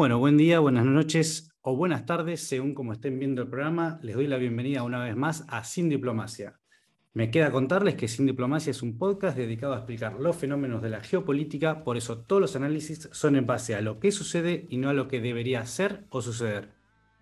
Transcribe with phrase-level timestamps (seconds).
[0.00, 4.00] Bueno, buen día, buenas noches o buenas tardes, según como estén viendo el programa.
[4.00, 6.58] Les doy la bienvenida una vez más a Sin Diplomacia.
[7.12, 10.88] Me queda contarles que Sin Diplomacia es un podcast dedicado a explicar los fenómenos de
[10.88, 14.78] la geopolítica, por eso todos los análisis son en base a lo que sucede y
[14.78, 16.70] no a lo que debería ser o suceder.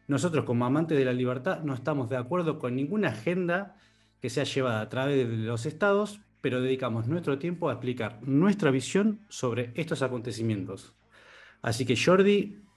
[0.06, 3.74] Nosotros como amantes de la libertad no estamos de acuerdo con ninguna agenda
[4.22, 8.71] que sea llevada a través de los estados, pero dedicamos nuestro tiempo a explicar nuestra
[8.71, 10.95] visión sobre estos acontecimientos.
[11.61, 12.68] Así que Jordi,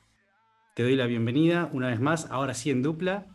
[0.73, 3.27] te doy la bienvenida una vez más, ahora sí en dupla,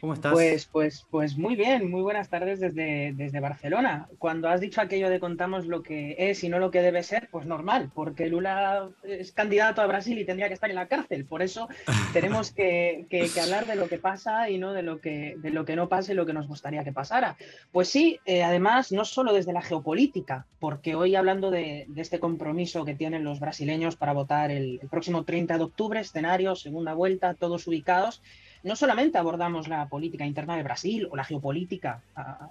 [0.00, 0.32] ¿Cómo estás?
[0.32, 4.08] Pues, pues, pues muy bien, muy buenas tardes desde, desde Barcelona.
[4.18, 7.28] Cuando has dicho aquello de contamos lo que es y no lo que debe ser,
[7.30, 11.24] pues normal, porque Lula es candidato a Brasil y tendría que estar en la cárcel.
[11.24, 11.68] Por eso
[12.12, 13.06] tenemos que,
[13.42, 16.12] hablar de lo que pasa y no de lo que, de lo que no pasa
[16.12, 17.36] y lo que nos gustaría que pasara.
[17.72, 22.84] Pues sí, eh, además, no solo desde la geopolítica, porque hoy hablando de, este compromiso
[22.84, 27.34] que tienen los brasileños para votar el, el próximo 30 de octubre, escenario, segunda vuelta,
[27.34, 28.22] todos ubicados
[28.66, 32.02] no solamente abordamos la política interna de Brasil o la geopolítica,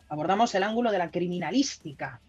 [0.07, 2.21] abordamos el ángulo de la criminalística.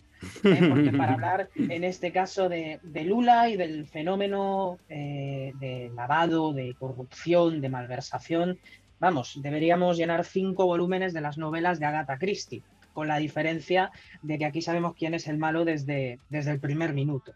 [0.43, 0.61] ¿eh?
[0.69, 6.75] Porque para hablar en este caso de, Lula y del fenómeno eh, de lavado, de
[6.75, 8.59] corrupción, de malversación,
[8.99, 13.93] vamos, deberíamos llenar cinco volúmenes de las novelas de Agatha Christie con la diferencia
[14.23, 17.35] de que aquí sabemos quién es el malo desde, desde el primer minuto.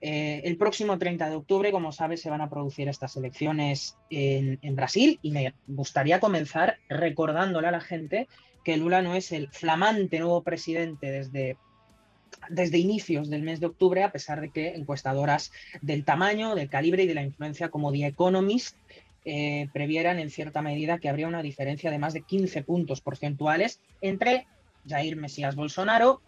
[0.00, 4.58] Eh, el próximo 30 de octubre, como sabes, se van a producir estas elecciones en,
[4.76, 8.28] Brasil y me gustaría comenzar recordándole a la gente
[8.64, 11.56] que Lula no es el flamante nuevo presidente desde
[12.48, 17.02] desde inicios del mes de octubre, a pesar de que encuestadoras del tamaño, del calibre
[17.02, 18.76] y de la influencia como The Economist
[19.24, 23.80] eh, previeran en cierta medida que habría una diferencia de más de 15 puntos porcentuales
[24.00, 24.46] entre
[24.88, 26.22] Jair Mesías Bolsonaro,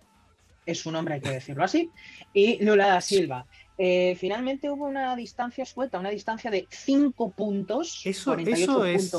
[0.67, 1.91] es su nombre, hay que decirlo así,
[2.33, 3.47] y Lula da Silva.
[3.79, 9.13] Eh, finalmente hubo una distancia suelta, una distancia de 5 puntos, eso, eso es,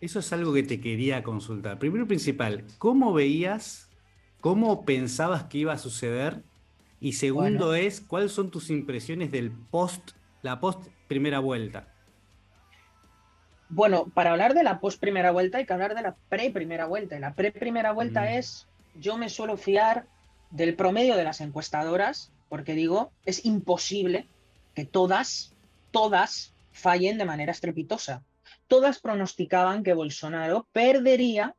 [0.00, 1.78] eso es algo que te quería consultar.
[1.78, 3.88] Primero principal, ¿cómo veías,
[4.40, 6.42] cómo pensabas que iba a suceder?
[7.00, 10.10] Y segundo es, ¿cuáles son tus impresiones del post,
[10.42, 11.88] la post primera vuelta?
[13.70, 16.86] Bueno, para hablar de la post primera vuelta hay que hablar de la pre primera
[16.86, 17.16] vuelta.
[17.16, 18.28] Y la pre primera vuelta mm.
[18.34, 20.06] es, yo me suelo fiar
[20.50, 24.26] del promedio de las encuestadoras, porque digo, es imposible
[24.74, 25.54] que todas,
[25.90, 28.24] todas fallen de manera estrepitosa.
[28.66, 31.54] Todas pronosticaban que Bolsonaro perdería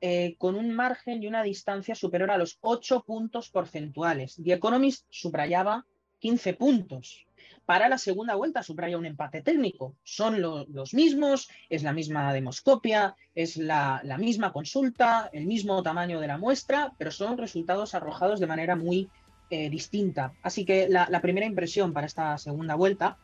[0.00, 4.36] eh, con un margen y una distancia superior a los 8 puntos porcentuales.
[4.42, 5.86] The Economist subrayaba
[6.18, 7.26] 15 puntos
[7.66, 9.94] para la segunda vuelta subraya un empate técnico.
[10.02, 16.26] Son los mismos, es la misma demoscopia, es la, misma consulta, el mismo tamaño de
[16.26, 19.08] la muestra, pero son resultados arrojados de manera muy
[19.50, 20.32] eh, distinta.
[20.42, 23.16] Así que la, la primera impresión para esta segunda vuelta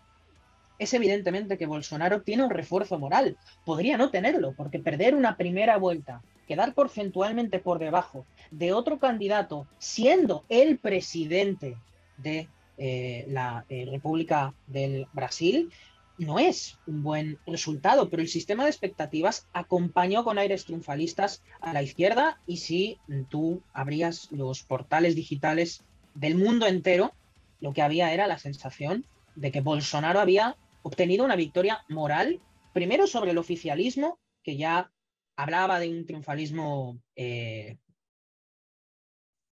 [0.78, 3.36] es evidentemente que Bolsonaro tiene un refuerzo moral.
[3.66, 9.66] Podría no tenerlo, porque perder una primera vuelta, quedar porcentualmente por debajo de otro candidato,
[9.78, 11.76] siendo el presidente
[12.16, 12.48] de
[12.82, 15.70] eh, la eh, República del Brasil,
[16.16, 21.74] no es un buen resultado, pero el sistema de expectativas acompañó con aires triunfalistas a
[21.74, 22.98] la izquierda y si
[23.28, 27.12] tú abrías los portales digitales del mundo entero,
[27.60, 29.04] lo que había era la sensación
[29.34, 32.40] de que Bolsonaro había obtenido una victoria moral,
[32.72, 34.90] primero sobre el oficialismo, que ya
[35.36, 37.76] hablaba de un triunfalismo eh,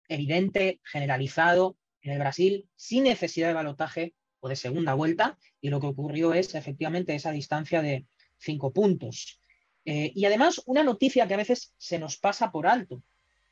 [0.09, 5.81] evidente, generalizado, en el Brasil sin necesidad de balotaje o de segunda vuelta, y lo
[5.81, 8.07] que ocurrió es efectivamente esa distancia de
[8.39, 9.41] cinco puntos.
[9.85, 13.03] Eh, y además, una noticia que a veces se nos pasa por alto,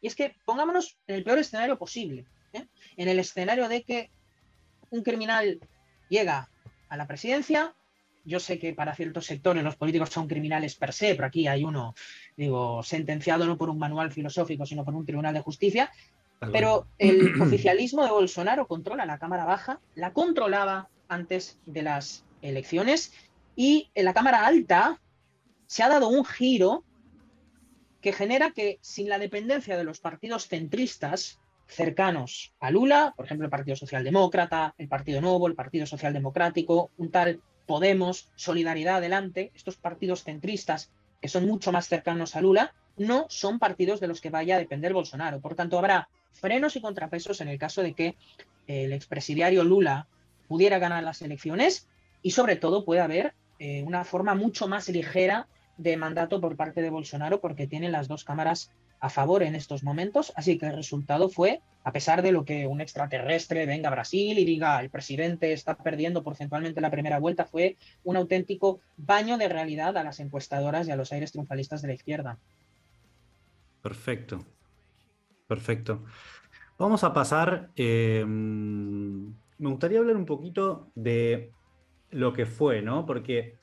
[0.01, 2.67] y es que pongámonos en el peor escenario posible, ¿eh?
[2.97, 4.11] en el escenario de que
[4.91, 5.61] un criminal
[6.09, 6.49] llega
[6.89, 7.75] a la presidencia,
[8.25, 11.65] yo sé que para ciertos sectores los políticos son criminales per se, pero aquí hay
[11.65, 11.95] uno,
[12.37, 15.91] digo, sentenciado no por un manual filosófico, sino por un tribunal de justicia,
[16.53, 23.13] pero el oficialismo de Bolsonaro controla la Cámara Baja, la controlaba antes de las elecciones
[23.57, 25.01] y en la Cámara Alta
[25.67, 26.85] se ha dado un giro
[28.01, 33.45] que genera que sin la dependencia de los partidos centristas cercanos a Lula, por ejemplo
[33.45, 39.77] el Partido Socialdemócrata, el Partido Nuevo, el Partido Socialdemocrático, un tal Podemos, Solidaridad Adelante, estos
[39.77, 44.31] partidos centristas que son mucho más cercanos a Lula, no son partidos de los que
[44.31, 45.41] vaya a depender Bolsonaro.
[45.41, 48.17] Por tanto, habrá frenos y contrapesos en el caso de que
[48.67, 50.07] el expresidiario Lula
[50.47, 51.89] pudiera ganar las elecciones
[52.23, 56.83] y sobre todo puede haber eh, una forma mucho más ligera de mandato por parte
[56.83, 58.71] de Bolsonaro porque tiene las dos cámaras
[59.01, 62.67] a favor en estos momentos, así que el resultado fue a pesar de lo que
[62.67, 67.47] un extraterrestre venga a Brasil y diga el presidente está perdiendo porcentualmente la primera vuelta,
[67.47, 71.89] fue un auténtico baño de realidad a las encuestadoras y a los aires triunfalistas de
[71.89, 72.39] la izquierda.
[73.81, 74.45] Perfecto,
[75.49, 76.05] perfecto.
[76.79, 81.51] Vamos a pasar, em, me gustaría hablar un poquito de
[82.11, 83.05] lo que fue, ¿no?
[83.05, 83.57] Porque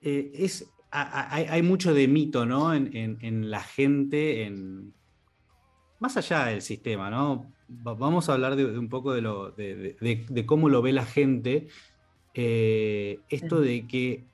[0.00, 2.74] eh, es, hay, mucho de mito, ¿no?
[2.74, 4.92] En, la gente, en,
[6.00, 7.52] más allá del sistema, ¿no?
[7.68, 11.68] Vamos a hablar de, un poco de, lo, de, cómo lo ve la gente.
[12.34, 14.24] Eh, esto de que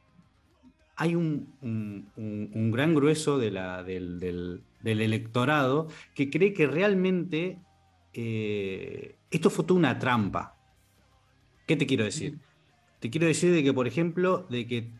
[0.96, 1.52] hay un,
[2.72, 7.58] gran grueso de la, del, electorado que cree que realmente
[8.12, 10.56] eh, esto fue toda una trampa.
[11.66, 12.38] ¿Qué te quiero decir?
[13.00, 14.90] Te quiero decir de que, por ejemplo, de que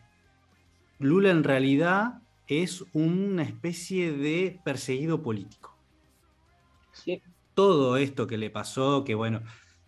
[0.99, 5.75] Lula en realidad es una especie de perseguido político.
[6.91, 7.21] Sí.
[7.53, 9.41] Todo esto que le pasó, que bueno,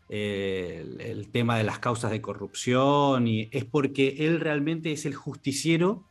[0.09, 5.13] eh, el, tema de las causas de corrupción, y es porque él realmente es el
[5.13, 6.08] justiciero,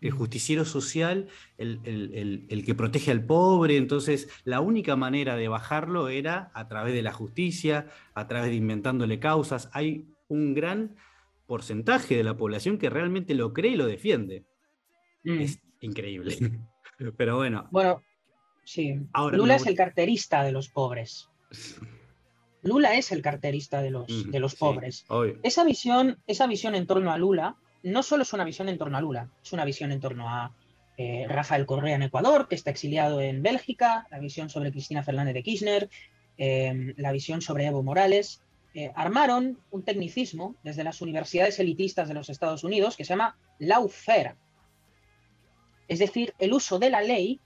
[0.00, 6.50] el justiciero social, el, que protege al pobre, entonces la única manera de bajarlo era
[6.54, 9.68] a través de la justicia, a través de inventándole causas.
[9.72, 10.96] Hay un gran
[11.46, 14.44] porcentaje de la población que realmente lo cree y lo defiende.
[15.24, 15.40] Mm.
[15.40, 16.36] Es increíble.
[17.16, 17.68] Pero bueno.
[17.70, 18.02] Bueno,
[18.64, 18.94] sí.
[19.32, 21.28] Lula es el carterista de los pobres.
[22.62, 25.04] Lula es el carterista de los, de los pobres.
[25.42, 28.98] esa, visión, esa visión en torno a Lula no solo es una visión en torno
[28.98, 30.52] a Lula, es una visión en torno a
[30.96, 35.34] eh, Rafael Correa en Ecuador, que está exiliado en Bélgica, la visión sobre Cristina Fernández
[35.34, 35.88] de Kirchner,
[36.36, 38.42] eh, la visión sobre Evo Morales,
[38.74, 43.36] eh, armaron un tecnicismo desde las universidades elitistas de los Estados Unidos que se llama
[43.58, 44.36] lawfare,
[45.88, 47.40] es decir, el uso de la ley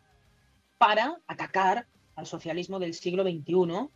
[0.76, 3.88] para atacar al socialismo del siglo XXI,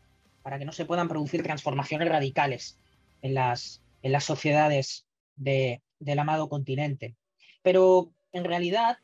[0.42, 2.78] para que no se puedan producir transformaciones radicales
[3.20, 5.04] en las, en las sociedades
[5.98, 7.14] del amado continente.
[7.62, 8.98] Pero en realidad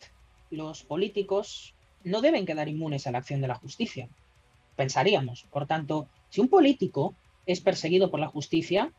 [0.51, 1.75] los políticos
[2.05, 4.09] no deben quedar inmunes a la acción de la justicia.
[4.77, 7.15] Pensaríamos, por tanto, si un político
[7.47, 8.93] es perseguido por la justicia,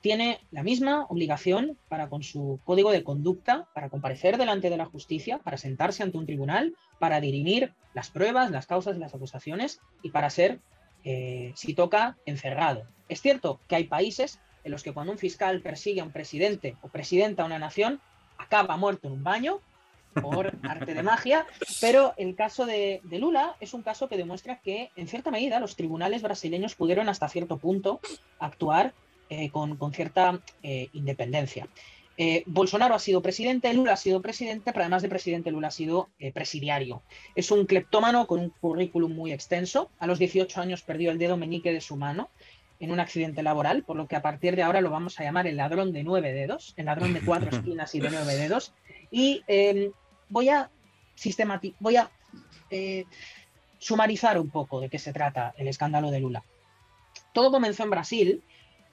[0.00, 4.86] tiene la misma obligación para con su código de conducta, para comparecer delante de la
[4.86, 10.10] justicia, para sentarse ante un tribunal, para dirimir las pruebas, las causas las acusaciones y
[10.10, 10.60] para ser,
[11.04, 12.84] eh, si toca, encerrado.
[13.08, 16.76] Es cierto que hay países en los que cuando un fiscal persigue a un presidente
[16.82, 18.00] o presidenta a una nación,
[18.38, 19.60] acaba muerto en un baño
[20.14, 21.46] por arte de magia,
[21.80, 25.76] pero el caso de, Lula es un caso que demuestra que, en cierta medida, los
[25.76, 28.00] tribunales brasileños pudieron hasta cierto punto
[28.38, 28.92] actuar
[29.28, 31.68] eh, con, cierta eh, independencia.
[32.16, 35.70] Eh, Bolsonaro ha sido presidente, Lula ha sido presidente, pero además de presidente, Lula ha
[35.70, 37.02] sido presidiario.
[37.34, 39.90] Es un cleptómano con un currículum muy extenso.
[39.98, 42.28] A los 18 años perdió el dedo meñique de su mano
[42.80, 45.46] en un accidente laboral, por lo que a partir de ahora lo vamos a llamar
[45.46, 48.72] el ladrón de nueve dedos, el ladrón de cuatro esquinas y de nueve dedos.
[49.10, 49.92] Y em,
[50.28, 50.70] voy a
[51.78, 52.10] voy a
[52.70, 53.04] eh,
[53.78, 56.42] sumarizar un poco de qué se trata el escándalo de Lula.
[57.32, 58.42] Todo comenzó en Brasil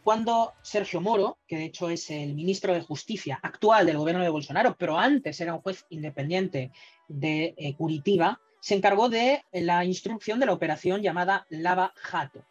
[0.04, 4.30] cuando Sergio Moro, que de hecho es el ministro de Justicia actual del gobierno de
[4.30, 6.72] Bolsonaro, pero antes era un juez independiente
[7.08, 12.44] de eh, Curitiba, se encargó de la instrucción de la operación llamada Lava Jato.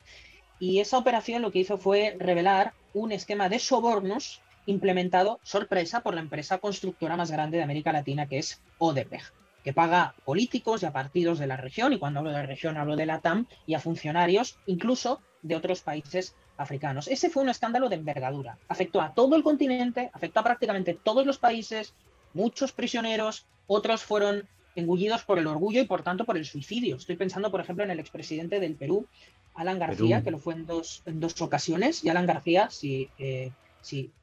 [0.59, 6.15] Y esa operación lo que hizo fue revelar un esquema de sobornos implementado, sorpresa, por
[6.15, 9.33] la empresa constructora más grande de América Latina, que es Odebrecht,
[9.63, 12.77] que paga políticos y a partidos de la región, y cuando hablo de la región
[12.77, 17.07] hablo de la TAM, y a funcionarios incluso de otros países africanos.
[17.07, 18.59] Ese fue un escándalo de envergadura.
[18.69, 21.95] Afectó a todo el continente, afectó a prácticamente todos los países,
[22.35, 26.97] muchos prisioneros, otros fueron engullidos por el orgullo y por tanto por el suicidio.
[26.97, 29.07] Estoy pensando, por ejemplo, en el expresidente del Perú,
[29.57, 33.51] Alan García, que lo fue en dos, en dos ocasiones, y Alan García, si eh,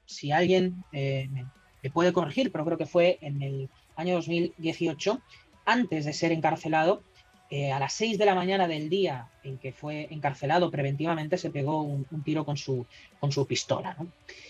[0.05, 5.21] si, alguien eh, me, puede corregir, pero creo que fue en el año 2018,
[5.65, 7.01] antes de ser encarcelado,
[7.49, 11.51] eh, a las 6 de la mañana del día en que fue encarcelado preventivamente, se
[11.51, 12.85] pegó un, tiro con su,
[13.19, 13.95] con su pistola.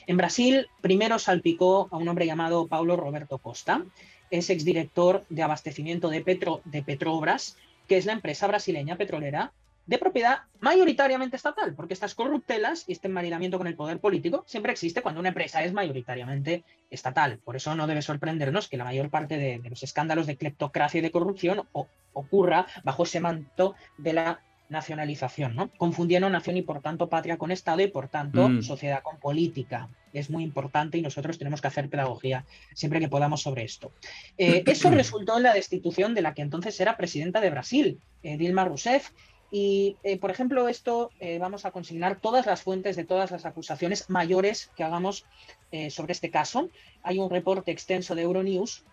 [0.08, 3.84] En Brasil, primero salpicó a un hombre llamado Paulo Roberto Costa,
[4.32, 9.52] es exdirector de abastecimiento de, Petro, de Petrobras, que es la empresa brasileña petrolera
[9.86, 14.72] de propiedad mayoritariamente estatal, porque estas corruptelas y este enmarinamiento con el poder político siempre
[14.72, 17.40] existe cuando una empresa es mayoritariamente estatal.
[17.44, 21.02] Por eso no debe sorprendernos que la mayor parte de, los escándalos de cleptocracia y
[21.02, 21.68] de corrupción
[22.13, 25.70] ocurra bajo ese manto de la nacionalización, ¿no?
[25.78, 28.63] Confundiendo nación y por tanto patria con Estado y por tanto mm.
[28.63, 29.90] sociedad con política.
[30.13, 33.92] Es muy importante y nosotros tenemos que hacer pedagogía siempre que podamos sobre esto.
[34.38, 38.38] Eh, eso resultó en la destitución de la que entonces era presidenta de Brasil, eh,
[38.38, 39.12] Dilma Rousseff,
[39.55, 43.45] Y, eh, por ejemplo, esto eh, vamos a consignar todas las fuentes de todas las
[43.45, 45.27] acusaciones mayores que hagamos
[45.72, 46.72] eh, sobre este caso.
[47.03, 48.83] Hay un reporte extenso de Euronews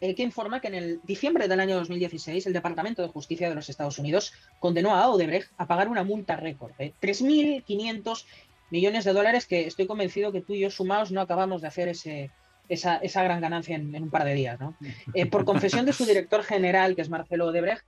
[0.00, 3.68] que informa que en el diciembre del año 2016 el Departamento de Justicia de los
[3.68, 8.24] Estados Unidos condenó a Odebrecht a pagar una multa récord de 3.500
[8.70, 11.88] millones de dólares que estoy convencido que tú y yo sumados no acabamos de hacer
[11.88, 12.30] ese,
[12.68, 14.58] esa, gran ganancia en, un par de días.
[15.30, 17.84] por confesión de su director general, que es Marcelo Odebrecht,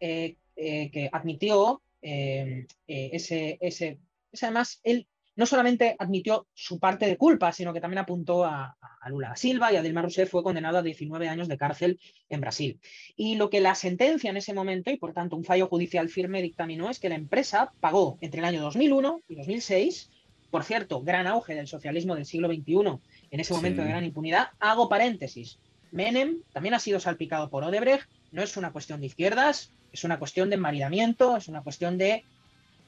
[0.00, 4.00] eh, que admitió eh, eh, ese, ese,
[4.42, 9.34] además, él no solamente admitió su parte de culpa, sino que también apuntó a, Lula
[9.34, 12.78] Silva y a Dilma Rousseff fue condenado a 19 años de cárcel en Brasil.
[13.16, 16.40] Y lo que la sentencia en ese momento, y por tanto un fallo judicial firme,
[16.40, 20.10] dictaminó es que la empresa pagó entre el año 2001 y 2006,
[20.52, 24.50] por cierto, gran auge del socialismo del siglo XXI, en ese momento de gran impunidad,
[24.60, 25.58] hago paréntesis.
[25.90, 30.18] Menem también ha sido salpicado por Odebrecht, no es una cuestión de izquierdas, es una
[30.18, 32.24] cuestión de maridamiento, es una cuestión de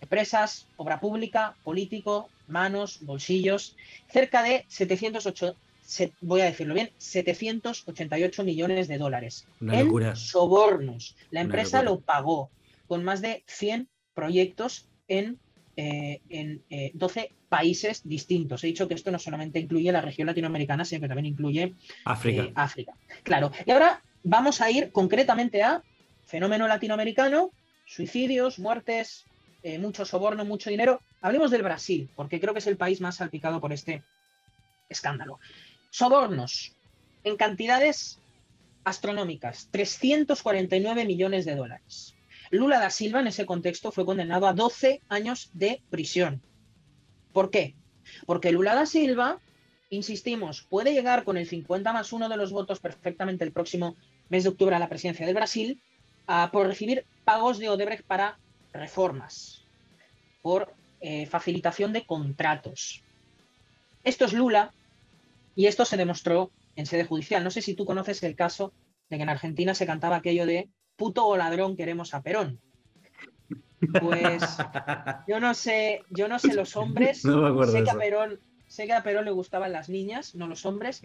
[0.01, 3.77] empresas, obra pública, político, manos, bolsillos,
[4.09, 5.57] cerca de 708,
[6.21, 11.17] voy a decirlo bien, 788 millones de dólares en sobornos.
[11.31, 12.51] La empresa lo pagó
[12.87, 15.39] con más de 100 proyectos en,
[15.77, 16.63] eh, en
[16.95, 18.65] 12 eh, países distintos.
[18.65, 22.43] He dicho que esto no solamente incluye la región latinoamericana, sino que también incluye África.
[22.43, 22.95] Eh, África.
[23.23, 23.53] Claro.
[23.65, 25.83] Y ahora vamos a ir concretamente a
[26.35, 27.53] fenómeno latinoamericano,
[27.87, 29.25] suicidios, muertes,
[29.63, 31.01] eh, mucho soborno, mucho dinero.
[31.21, 34.03] Hablemos del Brasil, porque creo que es el país más salpicado por este
[34.89, 35.39] escándalo.
[35.91, 36.75] Sobornos
[37.23, 38.19] en cantidades
[38.83, 42.17] astronómicas, 349 millones de dólares.
[42.51, 46.43] Lula da Silva en ese contexto fue condenado a 12 años de prisión.
[47.33, 47.77] ¿Por qué?
[48.27, 49.39] Porque Lula da Silva,
[49.89, 53.95] insistimos, puede llegar con el 50 más 1 de los votos perfectamente el próximo
[54.31, 55.81] mes de octubre a la presidencia del Brasil,
[56.53, 58.39] por recibir pagos de Odebrecht para
[58.73, 59.65] reformas,
[60.43, 63.03] por eh, facilitación de contratos.
[64.05, 64.73] Esto es Lula
[65.55, 67.45] y esto se demostró en sede judicial.
[67.45, 68.73] No sé si tú conoces el caso
[69.09, 72.59] de que en Argentina se cantaba aquello de puto o ladrón queremos a Perón.
[74.01, 74.43] Pues
[75.29, 79.03] yo no sé, yo no sé los hombres, sé, que a Perón, sé que a
[79.03, 81.03] Perón le gustaban las niñas, no los hombres,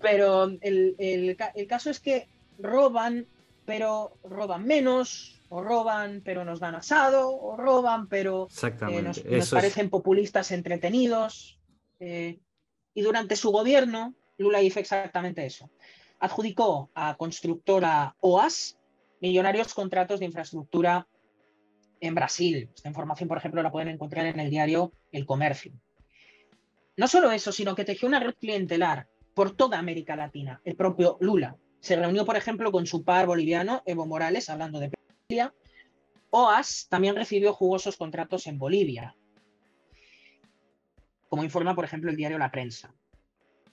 [0.00, 1.36] pero el,
[1.68, 2.28] caso es que
[2.58, 3.26] roban
[3.64, 9.90] pero roban menos, o roban pero nos dan asado, o roban pero eh, nos, parecen
[9.90, 11.58] populistas entretenidos.
[11.98, 12.40] Eh,
[12.94, 15.70] y durante su gobierno, Lula hizo exactamente eso.
[16.18, 18.76] Adjudicó a constructora OAS
[19.20, 21.06] millonarios contratos de infraestructura
[22.00, 22.70] en Brasil.
[22.74, 25.72] Esta información, por ejemplo, la pueden encontrar en el diario El Comercio.
[26.96, 30.60] No solo eso, sino que tejió una red clientelar por toda América Latina.
[30.64, 34.90] El propio Lula se reunió, por ejemplo, con su par boliviano, Evo Morales, hablando de
[35.28, 35.54] Bolivia.
[36.30, 39.16] OAS también recibió jugosos contratos en Bolivia,
[41.28, 42.94] como informa, por ejemplo, el diario La Prensa.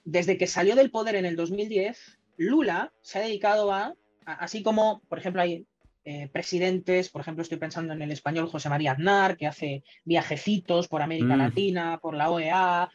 [0.04, 3.94] Desde que salió del poder en el 2010, Lula se ha dedicado a,
[4.26, 5.68] así como, por ejemplo, hay
[6.06, 10.88] eh, presidentes, por ejemplo, estoy pensando en el español José María Aznar, que hace viajecitos
[10.88, 11.40] por América mm.
[11.40, 12.90] Latina, por la OEA,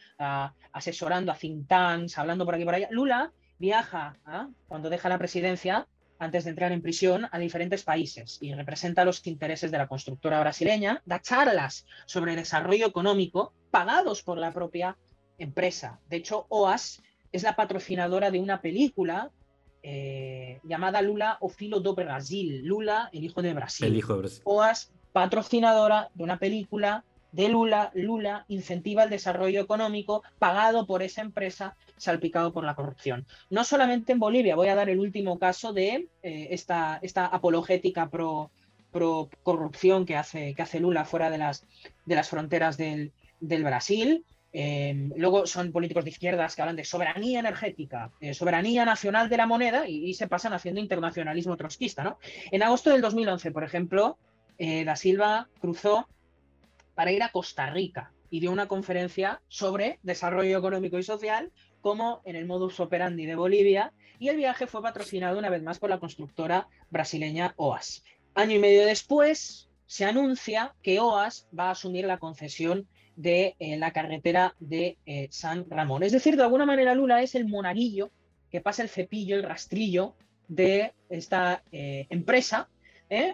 [0.71, 2.87] asesorando a think tanks, hablando por aquí y por allá.
[2.89, 3.31] Lula
[3.63, 4.49] viaja ¿ah?
[4.67, 5.87] cuando deja la presidencia
[6.19, 10.41] antes de entrar en prisión a diferentes países y representa los intereses de la constructora
[10.41, 14.97] brasileña, da charlas sobre desarrollo económico pagados por la propia
[15.37, 16.01] empresa.
[16.09, 17.01] De hecho, OAS
[17.31, 19.31] es la patrocinadora de una película
[19.81, 23.87] eh, llamada Lula o Filo do Brasil, Lula, el hijo de Brasil.
[23.87, 24.41] El hijo de Brasil.
[24.43, 31.21] OAS, patrocinadora de una película de Lula, Lula incentiva el desarrollo económico pagado por esa
[31.21, 33.25] empresa salpicado por la corrupción.
[33.49, 38.09] No solamente en Bolivia, voy a dar el último caso de eh, esta, esta, apologética
[38.09, 38.51] pro,
[38.91, 41.65] pro corrupción que hace, que hace, Lula fuera de las,
[42.05, 43.11] de las fronteras del,
[43.41, 44.23] Brasil.
[44.55, 49.37] Em, luego son políticos de izquierdas que hablan de soberanía energética, eh, soberanía nacional de
[49.37, 52.03] la moneda y, se pasan haciendo internacionalismo trotskista.
[52.03, 52.19] ¿no?
[52.51, 54.19] En agosto del 2011, por ejemplo,
[54.59, 56.07] eh, Da Silva cruzó
[56.95, 62.21] para ir a Costa Rica y dio una conferencia sobre desarrollo económico y social, como
[62.25, 65.89] en el modus operandi de Bolivia, y el viaje fue patrocinado una vez más por
[65.89, 68.03] la constructora brasileña OAS.
[68.33, 73.77] Año y medio después, se anuncia que OAS va a asumir la concesión de eh,
[73.77, 76.03] la carretera de eh, San Ramón.
[76.03, 78.11] Es decir, de alguna manera Lula es el monaguillo
[78.49, 80.15] que pasa el cepillo, el rastrillo
[80.47, 82.69] de esta eh, empresa,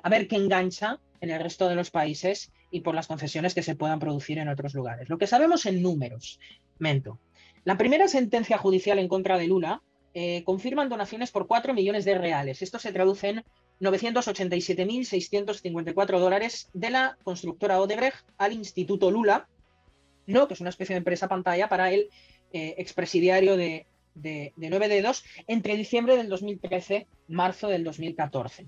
[0.04, 3.64] a ver qué engancha en el resto de los países y por las concesiones que
[3.64, 5.08] se puedan producir en otros lugares.
[5.10, 6.40] Lo que sabemos en números,
[6.78, 7.20] Mento.
[7.64, 9.82] La primera sentencia judicial en contra de Lula
[10.14, 12.62] eh, confirman donaciones por 4 millones de reales.
[12.62, 13.46] Esto se traduce en
[13.80, 19.48] 987.654 dólares de la constructora Odebrecht al Instituto Lula,
[20.26, 20.48] ¿no?
[20.48, 22.10] que es una especie de empresa pantalla para el
[22.52, 23.86] eh, expresidiario de,
[24.16, 28.68] de, de 9 dedos entre diciembre del 2013 marzo del 2014.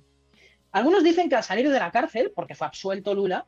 [0.72, 3.46] Algunos dicen que al salir de la cárcel, porque fue absuelto Lula,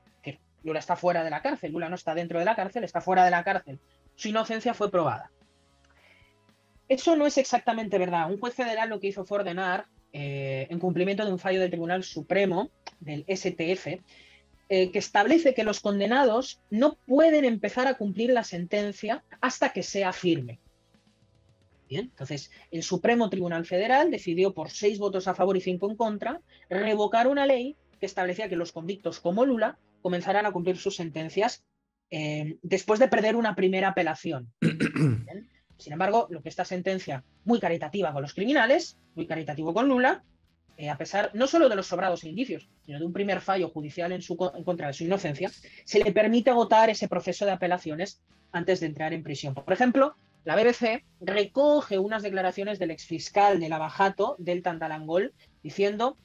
[0.64, 3.26] Lula está fuera de la cárcel, Lula no está dentro de la cárcel, está fuera
[3.26, 3.80] de la cárcel,
[4.16, 5.32] su inocencia fue probada.
[6.88, 8.30] Eso no es exactamente verdad.
[8.30, 11.72] Un juez federal lo que hizo fue ordenar, eh, en cumplimiento de un fallo del
[11.72, 14.00] Tribunal Supremo, del STF,
[14.70, 19.84] eh, que establece que los condenados no pueden empezar a cumplir la sentencia hasta que
[19.84, 20.60] sea firme.
[21.90, 25.98] Bien, entonces el Supremo Tribunal Federal decidió por seis votos a favor y cinco en
[25.98, 30.96] contra revocar una ley que establecía que los convictos como Lula comenzaran a cumplir sus
[30.96, 31.64] sentencias
[32.12, 34.54] eh, después de perder una primera apelación.
[35.78, 40.24] Sin embargo, lo que esta sentencia, muy caritativa con los criminales, muy caritativo con Lula,
[40.78, 44.12] eh, a pesar no solo de los sobrados indicios, sino de un primer fallo judicial
[44.12, 45.50] en, su, en contra de su inocencia,
[45.86, 49.56] se le permite agotar ese proceso de apelaciones antes de entrar en prisión.
[49.56, 55.34] Por ejemplo, la BBC recoge unas declaraciones del exfiscal de Lavajato, del Tantalangol,
[55.64, 56.18] diciendo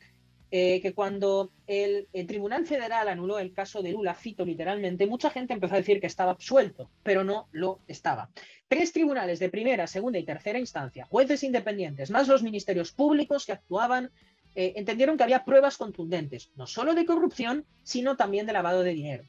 [0.51, 5.53] eh, que cuando el, Tribunal Federal anuló el caso de Lula, cito literalmente, mucha gente
[5.53, 8.31] empezó a decir que estaba absuelto, pero no lo estaba.
[8.67, 13.53] Tres tribunales de primera, segunda y tercera instancia, jueces independientes, más los ministerios públicos que
[13.53, 14.11] actuaban,
[14.55, 18.95] eh, entendieron que había pruebas contundentes, no solo de corrupción, sino también de lavado de
[18.95, 19.25] dinero.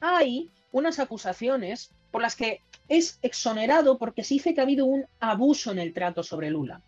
[0.00, 5.04] Hay unas acusaciones por las que es exonerado porque se dice que ha habido un
[5.20, 6.82] abuso en el trato sobre Lula.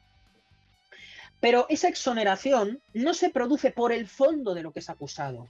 [1.40, 5.48] Pero esa exoneración no se produce por el fondo de lo que es acusado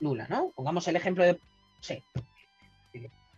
[0.00, 0.50] Lula, ¿no?
[0.54, 1.38] Pongamos el ejemplo de,
[1.80, 2.02] sí,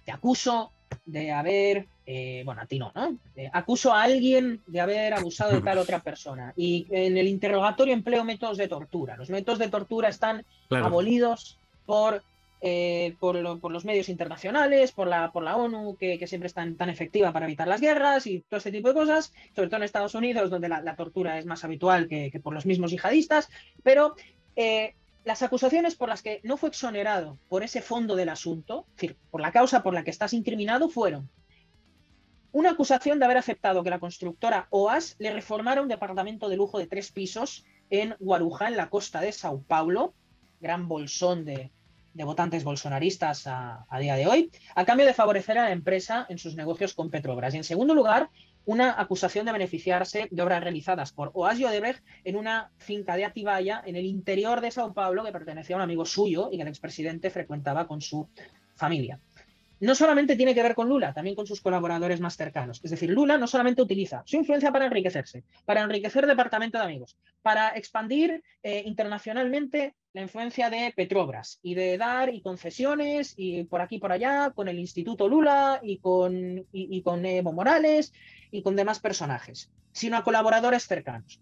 [0.04, 0.72] te acuso
[1.04, 3.18] de haber, eh, bueno, a ti no, ¿no?
[3.52, 8.24] acuso a alguien de haber abusado de tal otra persona y en el interrogatorio empleo
[8.24, 9.16] métodos de tortura.
[9.16, 12.22] Los métodos de tortura están abolidos por
[12.66, 17.68] eh, por, los medios internacionales, por la, ONU, que, siempre es tan, efectiva para evitar
[17.68, 20.96] las guerras y todo este tipo de cosas, sobre todo en Estados Unidos, donde la,
[20.96, 23.50] tortura es más habitual que, por los mismos yihadistas,
[23.82, 24.14] pero
[24.56, 24.94] eh,
[25.26, 29.18] las acusaciones por las que no fue exonerado por ese fondo del asunto, es decir,
[29.30, 31.28] por la causa por la que estás incriminado, fueron
[32.50, 36.78] una acusación de haber aceptado que la constructora OAS le reformara un departamento de lujo
[36.78, 40.14] de tres pisos en Guarujá, en la costa de Sao Paulo,
[40.62, 41.70] gran bolsón de,
[42.14, 46.38] de votantes bolsonaristas a, día de hoy, a cambio de favorecer a la empresa en
[46.38, 47.54] sus negocios con Petrobras.
[47.54, 48.30] Y en segundo lugar,
[48.64, 53.82] una acusación de beneficiarse de obras realizadas por Oasio Odebrecht en una finca de Atibaya
[53.84, 56.68] en el interior de Sao Paulo que pertenecía a un amigo suyo y que el
[56.68, 58.28] expresidente frecuentaba con su
[58.74, 59.20] familia
[59.80, 62.80] no solamente tiene que ver con Lula, también con sus colaboradores más cercanos.
[62.82, 67.18] Es decir, Lula no solamente utiliza su influencia para enriquecerse, para enriquecer departamento de amigos,
[67.42, 73.80] para expandir eh, internacionalmente la influencia de Petrobras y de dar y concesiones y por
[73.80, 78.12] aquí por allá con el Instituto Lula y con, y, con Evo Morales
[78.52, 81.40] y con demás personajes, sino a colaboradores cercanos.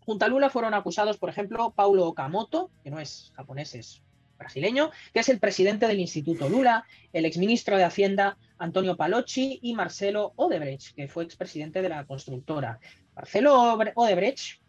[0.00, 4.02] Junto a Lula fueron acusados, por ejemplo, Paulo Okamoto, que no es japonés, es
[4.36, 9.74] brasileño, que es el presidente del Instituto Lula, el exministro de Hacienda Antonio Palocci y
[9.74, 12.80] Marcelo Odebrecht, que fue expresidente de la constructora.
[13.14, 14.60] Marcelo Odebrecht,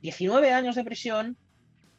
[0.00, 1.36] 19 años de prisión,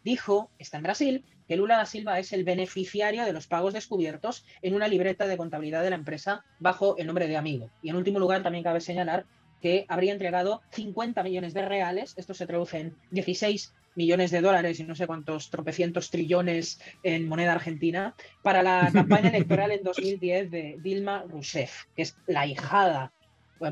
[0.08, 4.46] dijo, está en Brasil, que Lula da Silva es el beneficiario de los pagos descubiertos
[4.62, 7.70] en una libreta de contabilidad de la empresa bajo el nombre de amigo.
[7.82, 9.26] Y en último lugar, también cabe señalar
[9.62, 14.80] que habría entregado 50 millones de reales, esto se traduce en 16 millones de dólares
[14.80, 20.52] y no sé cuántos tropecientos trillones en moneda argentina para la campaña electoral en 2010
[20.52, 23.12] de Dilma Rousseff, que es la hijada,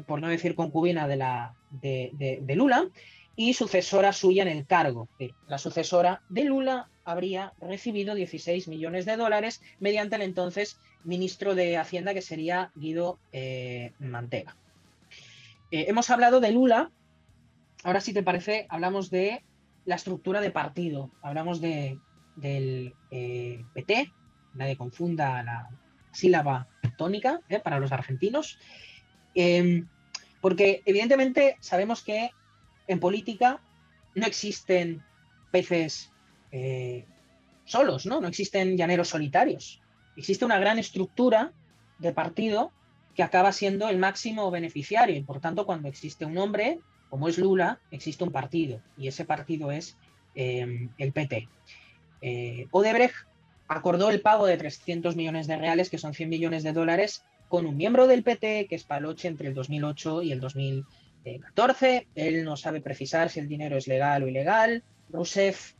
[0.08, 2.89] por no decir concubina de, la, de, Lula,
[3.36, 5.10] y sucesora suya en el cargo.
[5.48, 11.78] La sucesora de Lula habría recibido 16 millones de dólares mediante el entonces ministro de
[11.78, 14.56] Hacienda, que sería Guido eh, Mantega.
[15.71, 16.91] Eh, hemos hablado de Lula,
[17.84, 19.43] ahora si te parece, hablamos de
[19.86, 21.12] la estructura de partido.
[21.21, 22.00] Hablamos de,
[22.36, 24.12] del eh, PT,
[24.54, 25.69] nadie confunda la
[26.12, 26.67] sílaba
[26.98, 28.58] tónica eh, para los argentinos,
[29.34, 29.88] em,
[30.41, 32.32] porque evidentemente sabemos que
[32.88, 33.62] en política
[34.13, 35.04] no existen
[35.52, 36.12] peces
[36.52, 37.06] eh,
[37.65, 38.21] solos, ¿no?
[38.21, 39.82] No existen llaneros solitarios.
[40.15, 41.52] Existe una gran estructura
[42.00, 42.71] de partido
[43.15, 47.38] que acaba siendo el máximo beneficiario y por tanto cuando existe un hombre como es
[47.38, 49.98] Lula, existe un partido y ese partido es
[50.34, 51.48] em, el PT.
[52.21, 53.15] Eh, Odebrecht
[53.67, 57.65] acordó el pago de 300 millones de reales, que son 100 millones de dólares, con
[57.65, 60.39] un miembro del PT, que es Paloche, entre el 2008 y el
[61.25, 62.07] 2014.
[62.15, 65.73] Él no sabe precisar si el dinero es legal o ilegal, Rousseff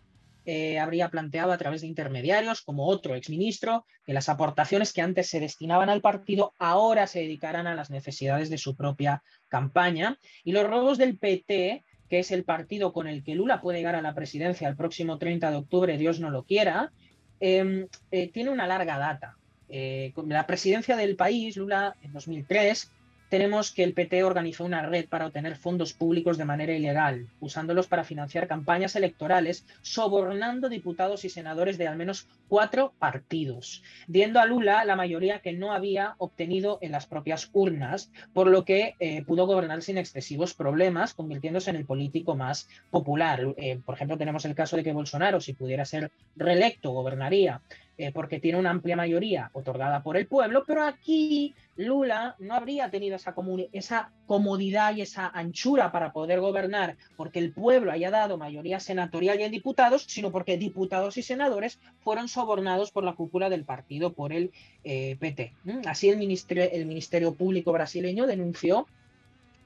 [0.47, 5.27] eh, habría planteado a través de intermediarios, como otro exministro, que las aportaciones que antes
[5.27, 10.19] se destinaban al partido ahora se dedicarán a las necesidades de su propia campaña.
[10.43, 13.95] Y los robos del PT, que es el partido con el que Lula puede llegar
[13.95, 16.91] a la presidencia el próximo 30 de octubre, Dios no lo quiera,
[17.39, 19.38] em, eh, tiene una larga data.
[19.67, 22.91] Eh, la presidencia del país, Lula, en 2003,
[23.30, 27.88] tenemos que el PT organizó una red para obtener fondos públicos de manera ilegal, usándolos
[27.88, 34.46] para financiar campañas electorales, sobornando diputados y senadores de al menos cuatro partidos, diendo a
[34.46, 39.24] Lula la mayoría que no había obtenido en las propias urnas, por lo que eh,
[39.24, 43.56] pudo gobernar sin excesivos problemas, convirtiéndose en el político más popular.
[43.58, 47.62] Eh, por ejemplo, tenemos el caso de que Bolsonaro, si pudiera ser reelecto, gobernaría
[47.97, 52.89] eh, porque tiene una amplia mayoría otorgada por el pueblo, pero aquí Lula no habría
[52.89, 53.34] tenido esa,
[53.71, 59.39] esa comodidad y esa anchura para poder gobernar porque el pueblo haya dado mayoría senatorial
[59.39, 64.13] y en diputados, sino porque diputados y senadores fueron sobornados por la cúpula del partido,
[64.13, 64.51] por el
[64.84, 65.53] eh, PT.
[65.86, 68.88] Así el el ministerio Público brasileño denunció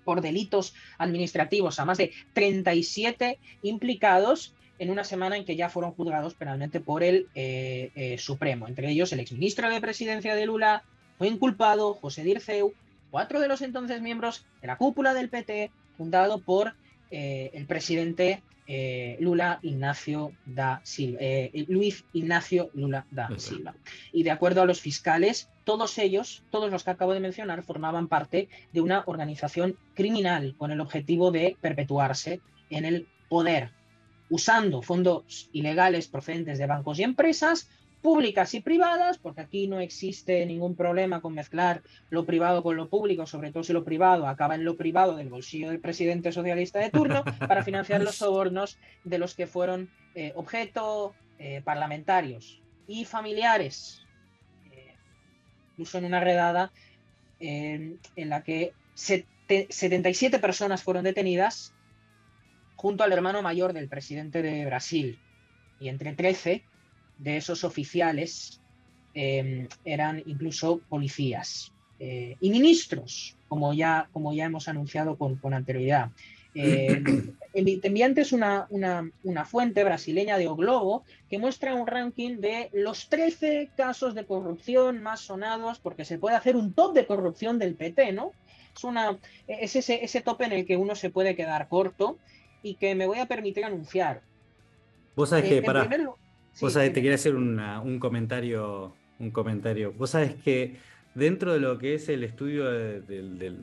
[0.04, 5.92] por delitos administrativos a más de 37 implicados en una semana en que ya fueron
[5.92, 10.84] juzgados penalmente por el eh, eh, Supremo, entre ellos el exministro de Presidencia de Lula,
[11.18, 12.74] fue inculpado José Dirceu,
[13.12, 16.74] cuatro de los entonces miembros de la cúpula del PT, fundado por
[17.12, 18.42] eh, el presidente
[19.20, 21.20] Lula Ignacio da Silva,
[21.68, 23.74] Luis Ignacio Lula da Silva.
[24.14, 28.08] Y de acuerdo a los fiscales, todos ellos, todos los que acabo de mencionar, formaban
[28.08, 33.72] parte de una organización criminal con el objetivo de perpetuarse en el poder
[34.30, 37.70] usando fondos ilegales procedentes de bancos y empresas,
[38.02, 42.90] públicas y privadas, porque aquí no existe ningún problema con mezclar lo privado con lo
[42.90, 46.80] público, sobre todo si lo privado acaba en lo privado del bolsillo del presidente socialista
[46.80, 53.06] de turno, para financiar los sobornos de los que fueron eh, objeto eh, parlamentarios y
[53.06, 54.02] familiares.
[54.72, 54.94] Eh,
[55.72, 56.72] incluso en una redada
[57.42, 61.74] en la que 77 personas fueron detenidas
[62.80, 65.20] junto al hermano mayor del presidente de Brasil.
[65.82, 66.64] Y entre 13
[67.18, 68.62] de esos oficiales
[69.14, 75.54] em, eran incluso policías eh, y ministros, como ya, como ya hemos anunciado con, con
[75.54, 76.12] anterioridad.
[76.56, 77.04] Eh,
[77.54, 82.38] el enviante es una, una, una, fuente brasileña de O Globo que muestra un ranking
[82.38, 87.06] de los 13 casos de corrupción más sonados, porque se puede hacer un top de
[87.06, 88.32] corrupción del PT, ¿no?
[88.74, 89.18] Es, una,
[89.50, 92.18] es ese, ese top en el que uno se puede quedar corto
[92.64, 94.22] y que me voy a permitir anunciar.
[95.16, 95.88] Vos sabés eh, que, para.
[96.62, 98.94] vos sabés, te quería hacer un comentario.
[99.20, 99.92] Un comentario.
[99.98, 100.78] Vos sabés que
[101.14, 103.56] dentro de lo que es el estudio de,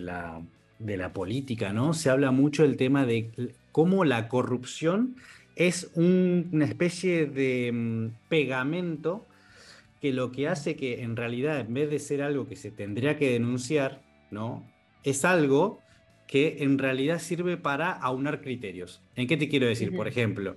[0.00, 0.42] la,
[0.78, 1.94] de la política, ¿no?
[1.94, 5.16] Se habla mucho del tema de cómo la corrupción
[5.54, 9.26] es una especie de mm, pegamento
[10.00, 13.16] que lo que hace que en realidad, en vez de ser algo que se tendría
[13.16, 14.64] que denunciar, ¿no?
[15.02, 15.80] Es algo
[16.28, 19.02] que en realidad sirve para aunar criterios.
[19.16, 19.96] ¿En qué te quiero decir?
[19.96, 20.56] Por ejemplo,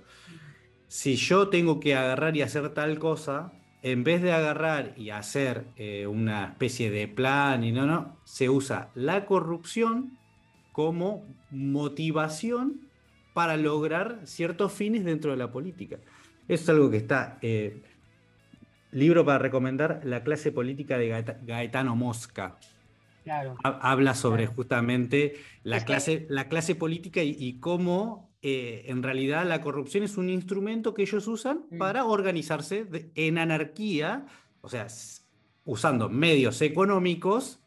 [0.86, 5.64] si yo tengo que agarrar y hacer tal cosa, en vez de agarrar y hacer
[5.76, 10.16] eh, una especie de plan y no, no, se usa la corrupción
[10.70, 12.88] como motivación
[13.34, 15.98] para lograr ciertos fines dentro de la política.
[16.46, 17.38] Eso es algo que está...
[17.42, 17.82] Eh,
[18.92, 22.58] libro para recomendar, La clase política de Gaetano Mosca.
[23.62, 30.04] Habla sobre justamente la clase, la clase política y, cómo eh, en realidad la corrupción
[30.04, 31.78] es un instrumento que ellos usan mm.
[31.78, 34.26] para organizarse en anarquía,
[34.60, 34.86] o sea,
[35.64, 37.60] usando medios económicos,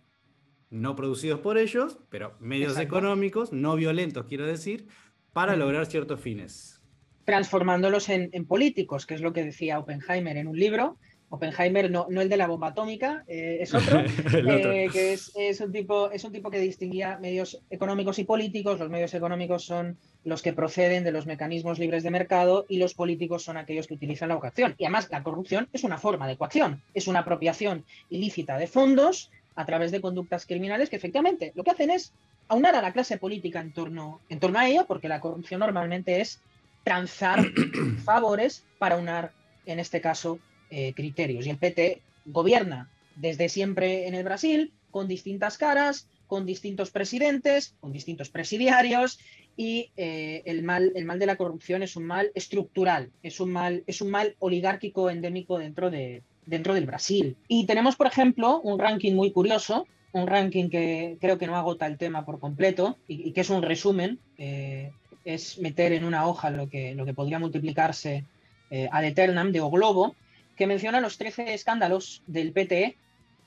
[0.70, 4.88] no producidos por ellos, pero medios económicos, no violentos, quiero decir,
[5.32, 5.60] para mm.
[5.60, 6.82] lograr ciertos fines.
[7.24, 10.98] Transformándolos en, en políticos, que es lo que decía Oppenheimer en un libro,
[11.30, 14.00] Oppenheimer, no, no el de la bomba atómica, eh, es otro,
[14.34, 18.80] eh, que es, un tipo, es un tipo que distinguía medios económicos y políticos.
[18.80, 22.94] Los medios económicos son los que proceden de los mecanismos libres de mercado y los
[22.94, 24.76] políticos son aquellos que utilizan la coacción.
[24.78, 29.32] Y además la corrupción es una forma de coacción, es una apropiación ilícita de fondos
[29.56, 32.14] a través de conductas criminales que efectivamente lo que hacen es
[32.48, 36.22] aunar a la clase política en torno, en torno a ello, porque la corrupción normalmente
[36.22, 36.42] es
[36.84, 37.44] transar
[38.06, 39.32] favores para unar,
[39.66, 41.46] en este caso, eh, criterios.
[41.46, 47.76] Y el PT gobierna desde siempre en el Brasil con distintas caras, con distintos presidentes,
[47.80, 49.20] con distintos presidiarios
[49.58, 53.52] y eh, el, mal, el mal de la corrupción es un mal estructural, es un
[53.52, 57.38] mal, es un mal oligárquico endémico dentro, de, dentro del Brasil.
[57.48, 61.86] Y tenemos, por ejemplo, un ranking muy curioso, un ranking que creo que no agota
[61.88, 64.20] el tema por completo y, que es un resumen.
[64.38, 64.92] Eh,
[65.26, 68.24] es meter en una hoja lo que, lo que podría multiplicarse
[68.70, 70.16] eh, ad eternam de O Globo,
[70.56, 72.98] que menciona los 13 escándalos del PTE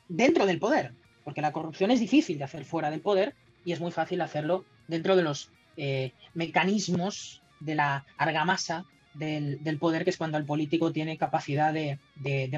[0.09, 0.93] dentro del poder,
[1.25, 4.65] porque la corrupción es difícil de hacer fuera del poder y es muy fácil hacerlo
[4.87, 10.93] dentro de los eh, mecanismos de la argamasa del, poder, que es cuando el político
[10.93, 11.99] tiene capacidad de,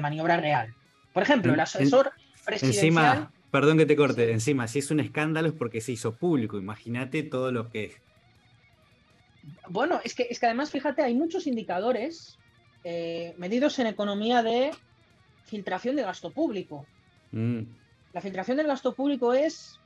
[0.01, 0.73] maniobra real.
[1.11, 2.11] Por ejemplo, el asesor
[2.45, 2.85] presidencial...
[2.85, 6.57] Encima, perdón que te corte, encima, si es un escándalo es porque se hizo público,
[6.57, 7.95] imagínate todo lo que...
[9.69, 12.37] Bueno, es que, es que además, fíjate, hay muchos indicadores
[12.83, 14.71] eh, medidos en economía de
[15.45, 16.85] filtración de gasto público.
[17.31, 17.61] Mm.
[18.13, 19.79] La filtración del gasto público es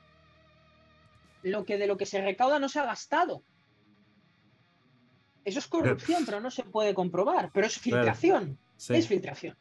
[1.44, 3.44] lo que de lo que se recauda no se ha gastado.
[5.44, 7.52] Eso es corrupción, pero no se puede comprobar.
[7.54, 8.58] Pero es filtración.
[8.90, 9.56] Es filtración.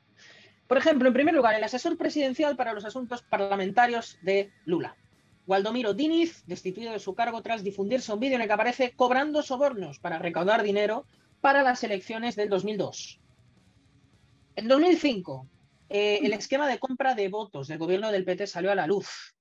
[0.67, 4.97] Por ejemplo, en primer lugar, el asesor presidencial para los asuntos parlamentarios de Lula.
[5.47, 9.43] Waldomiro Diniz, destituido de su cargo tras difundirse un vídeo en el que aparece cobrando
[9.43, 11.05] sobornos para recaudar dinero
[11.43, 13.21] para las elecciones del 2002.
[14.57, 15.49] En 2005,
[15.89, 19.35] eh, el esquema de compra de votos del gobierno del PT salió a la luz.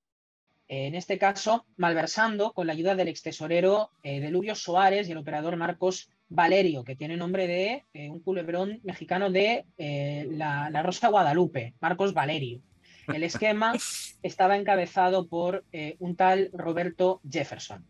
[0.66, 5.18] en este caso, malversando con la ayuda del ex tesorero eh, Delubio Soares y el
[5.18, 11.08] operador Marcos Valerio, que tiene nombre de eh, un culebrón mexicano de la, la, Rosa
[11.08, 12.60] Guadalupe, Marcos Valerio.
[13.06, 13.74] El esquema
[14.22, 15.64] estaba encabezado por
[15.98, 17.86] un tal Roberto Jefferson.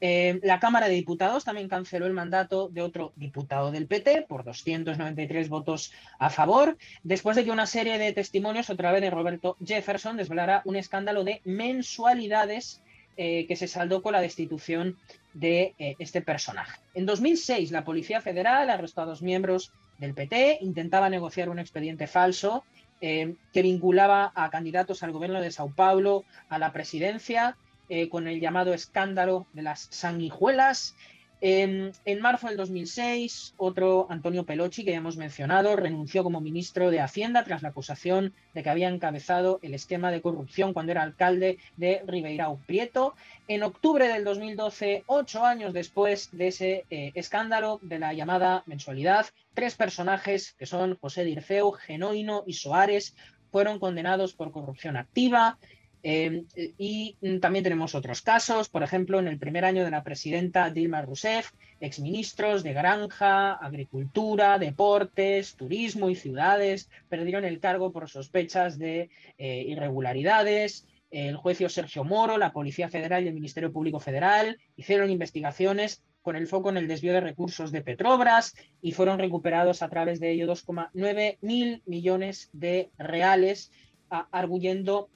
[0.00, 4.44] Eh, la Cámara de Diputados también canceló el mandato de otro diputado del PT por
[4.44, 9.56] 293 votos a favor, después de que una serie de testimonios, otra vez de Roberto
[9.64, 12.82] Jefferson, desvelara un escándalo de mensualidades
[13.16, 14.98] eh, que se saldó con la destitución
[15.32, 16.78] de eh, este personaje.
[16.94, 22.06] En 2006, la Policía Federal arrestó a dos miembros del PT, intentaba negociar un expediente
[22.06, 22.64] falso
[22.98, 27.54] que vinculaba a candidatos al gobierno de Sao Paulo a la presidencia
[27.88, 30.94] eh, con el llamado escándalo de las sanguijuelas.
[31.42, 37.00] En, marzo del 2006, otro Antonio Pelochi, que ya hemos mencionado, renunció como ministro de
[37.00, 41.58] Hacienda tras la acusación de que había encabezado el esquema de corrupción cuando era alcalde
[41.76, 43.14] de Ribeirão Prieto.
[43.48, 49.26] En octubre del 2012, ocho años después de ese eh, escándalo de la llamada mensualidad,
[49.52, 53.14] tres personajes, que son José Dirceu, Genoino y Soares,
[53.52, 55.58] fueron condenados por corrupción activa.
[56.02, 56.46] Em,
[56.78, 61.02] y también tenemos otros casos, por ejemplo, en el primer año de la presidenta Dilma
[61.02, 69.10] Rousseff, exministros de granja, agricultura, deportes, turismo y ciudades perdieron el cargo por sospechas de
[69.38, 70.86] eh, irregularidades.
[71.10, 76.34] El juez Sergio Moro, la Policía Federal y el Ministerio Público Federal hicieron investigaciones con
[76.34, 80.32] el foco en el desvío de recursos de Petrobras y fueron recuperados a través de
[80.32, 83.70] ello 2,9 mil millones de reales,
[84.08, 85.08] arguyendo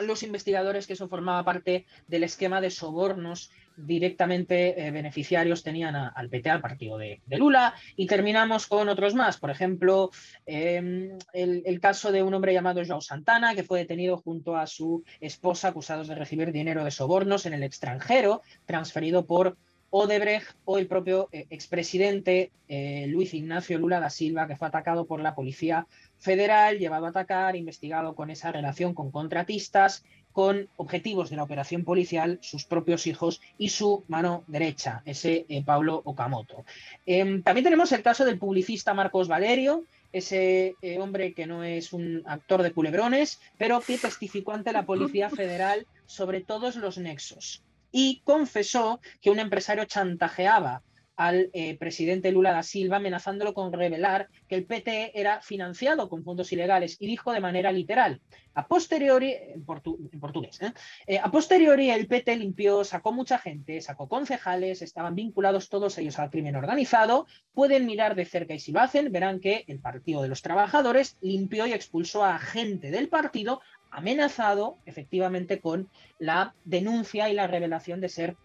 [0.00, 6.28] los investigadores que eso formaba parte del esquema de sobornos directamente eh, beneficiarios tenían al
[6.28, 9.38] PT, al partido de, Lula, y terminamos con otros más.
[9.38, 10.10] Por ejemplo,
[10.46, 15.02] em, el, caso de un hombre llamado João Santana, que fue detenido junto a su
[15.20, 19.56] esposa acusados de recibir dinero de sobornos en el extranjero, transferido por
[19.90, 25.04] Odebrecht o el propio eh, expresidente eh, Luis Ignacio Lula da Silva, que fue atacado
[25.04, 25.86] por la policía
[26.18, 31.82] federal, llevado a atacar, investigado con esa relación con contratistas, con objetivos de la operación
[31.84, 36.64] policial, sus propios hijos y su mano derecha, ese eh, Pablo Okamoto.
[37.04, 42.22] Em, también tenemos el caso del publicista Marcos Valerio, ese hombre que no es un
[42.26, 48.20] actor de culebrones, pero que testificó ante la Policía Federal sobre todos los nexos y
[48.24, 50.82] confesó que un empresario chantajeaba
[51.20, 56.24] al eh, presidente Lula da Silva amenazándolo con revelar que el PT era financiado con
[56.24, 58.22] fondos ilegales y dijo de manera literal,
[58.54, 60.72] a posteriori, en, portugués, ¿eh?
[61.06, 66.18] Eh, a posteriori el PT limpió, sacó mucha gente, sacó concejales, estaban vinculados todos ellos
[66.18, 70.22] al crimen organizado, pueden mirar de cerca y si lo hacen verán que el Partido
[70.22, 77.28] de los Trabajadores limpió y expulsó a gente del partido amenazado efectivamente con la denuncia
[77.28, 78.36] y la revelación de ser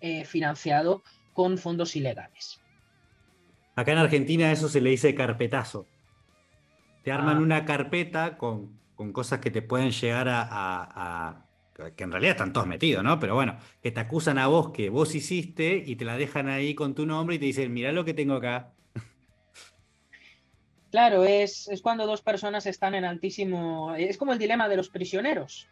[0.00, 2.60] eh, financiado con fondos ilegales.
[3.76, 5.86] Acá en Argentina eso se le dice carpetazo.
[7.02, 7.40] Te arman ah.
[7.40, 8.78] una carpeta con,
[9.12, 11.44] cosas que te pueden llegar a,
[11.96, 13.18] que en realidad están todos metidos, ¿no?
[13.18, 16.74] Pero bueno, que te acusan a vos que vos hiciste y te la dejan ahí
[16.74, 18.72] con tu nombre y te dicen, mira lo que tengo acá.
[20.94, 23.96] Claro, es, cuando dos personas están en altísimo...
[23.96, 25.66] Es como el dilema de los prisioneros.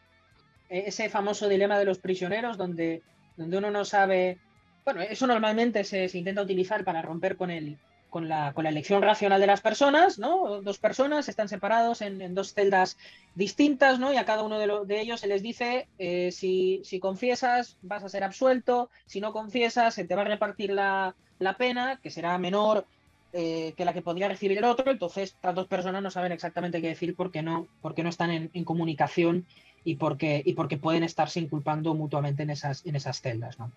[0.68, 3.02] E, ese famoso dilema de los prisioneros donde,
[3.36, 4.38] donde uno no sabe...
[4.84, 7.78] Bueno, eso normalmente se, intenta utilizar para romper con el,
[8.10, 10.60] con la, con la, elección racional de las personas, ¿no?
[10.60, 12.98] Dos personas están separados en, dos celdas
[13.36, 14.12] distintas, ¿no?
[14.12, 18.02] Y a cada uno de, de ellos se les dice, eh, si, si, confiesas vas
[18.02, 22.10] a ser absuelto, si no confiesas se te va a repartir la, la pena, que
[22.10, 22.86] será menor
[23.34, 26.82] eh, que la que podría recibir el otro, entonces estas dos personas no saben exactamente
[26.82, 29.46] qué decir porque no, porque no están en, comunicación
[29.84, 33.58] y porque, y porque pueden estarse inculpando mutuamente en esas, en esas celdas.
[33.58, 33.72] ¿no?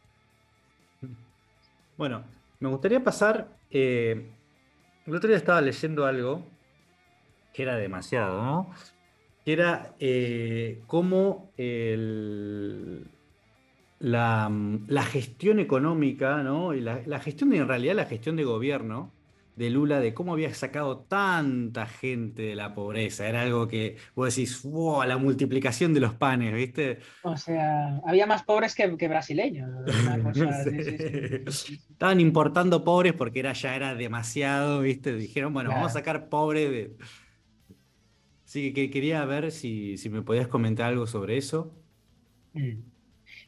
[1.97, 2.25] Bueno,
[2.59, 3.47] me gustaría pasar.
[3.71, 4.29] Eh,
[5.05, 6.43] el otro día estaba leyendo algo
[7.53, 8.71] que era demasiado, ¿no?
[9.45, 11.49] Que era eh, cómo
[13.99, 16.73] la, gestión económica, ¿no?
[16.73, 19.14] Y la, la, gestión, en realidad, la gestión de gobierno
[19.55, 23.27] de Lula de cómo había sacado tanta gente de la pobreza.
[23.27, 26.99] Era algo que vos decís, wow, la multiplicación de los panes, ¿viste?
[27.23, 29.69] O sea, había más pobres que, brasileños.
[31.47, 35.15] Estaban importando pobres porque era, ya era demasiado, ¿viste?
[35.15, 36.95] Dijeron, bueno, vamos a sacar pobres de...
[38.43, 41.73] Sí, que quería ver si, si me podías comentar algo sobre eso.
[42.53, 42.94] Mm.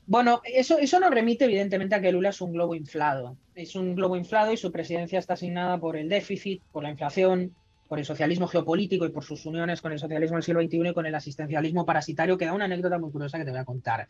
[0.07, 3.35] Bueno, eso, eso nos remite evidentemente a que Lula es un globo inflado.
[3.55, 7.53] Es un globo inflado y su presidencia está asignada por el déficit, por la inflación,
[7.89, 10.93] por el socialismo geopolítico y por sus uniones con el socialismo del siglo XXI y
[10.93, 14.07] con el asistencialismo parasitario, que da una anécdota muy curiosa que te voy a contar.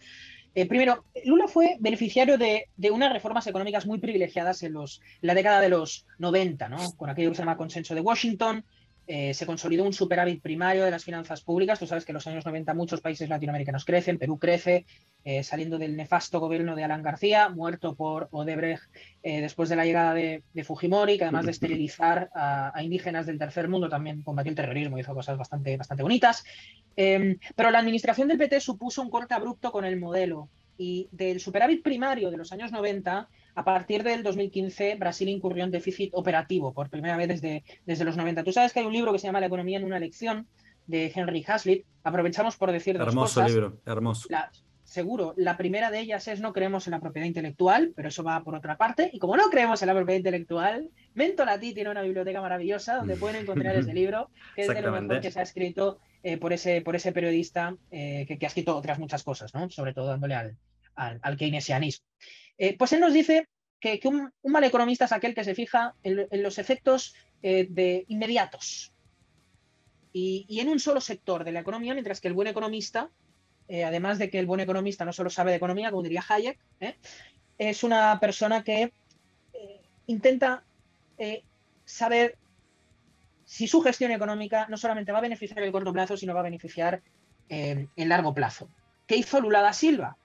[0.54, 5.62] Eh, primero, Lula fue beneficiario de, unas reformas económicas muy privilegiadas en, los, la década
[5.62, 6.92] de los 90, ¿no?
[6.94, 8.64] con aquello que se llama consenso de Washington,
[9.10, 11.80] eh, se consolidó un superávit primario de las finanzas públicas.
[11.80, 14.86] Tú sabes que en los años 90 muchos países latinoamericanos crecen, Perú crece,
[15.24, 18.84] eh, saliendo del nefasto gobierno de Alan García, muerto por Odebrecht
[19.24, 23.70] eh, después de la llegada de, Fujimori, que además de esterilizar a, indígenas del tercer
[23.70, 26.44] mundo, también combatió el terrorismo y hizo cosas bastante, bastante bonitas.
[26.98, 31.40] Em, pero la administración del PT supuso un corte abrupto con el modelo y del
[31.40, 36.76] superávit primario de los años 90 a partir del 2015, Brasil incurrió en déficit operativo
[36.76, 38.44] por primera vez desde, desde los 90.
[38.44, 40.48] Tú sabes que hay un libro que se llama La economía en una lección
[40.86, 41.84] de Henry Hazlitt.
[42.04, 43.52] Aprovechamos por decir dos hermoso cosas.
[43.52, 44.30] libro, hermoso.
[44.84, 48.44] seguro, la primera de ellas es no creemos en la propiedad intelectual, pero eso va
[48.44, 49.10] por otra parte.
[49.12, 53.42] Y como no creemos en la propiedad intelectual, Mentolati tiene una biblioteca maravillosa donde pueden
[53.42, 56.82] encontrar ese libro, que es de lo mejor que se ha escrito eh, por, ese,
[56.82, 59.68] por ese periodista eh, que, ha escrito otras muchas cosas, ¿no?
[59.72, 60.58] sobre todo dándole al,
[60.96, 62.06] al, keynesianismo.
[62.58, 63.48] Eh, pues él nos dice
[63.80, 68.92] que, un, mal economista es aquel que se fija en, los efectos eh, de inmediatos
[70.12, 73.12] y, en un solo sector de la economía, mientras que el buen economista,
[73.68, 76.58] eh, además de que el buen economista no solo sabe de economía, como diría Hayek,
[77.60, 78.94] es una persona que
[80.08, 80.64] intenta
[81.86, 82.38] saber
[83.46, 86.44] si su gestión económica no solamente va a beneficiar el corto plazo, sino va a
[86.44, 87.02] beneficiar
[87.50, 88.70] en largo plazo.
[89.06, 90.18] ¿Qué hizo Lula da Silva?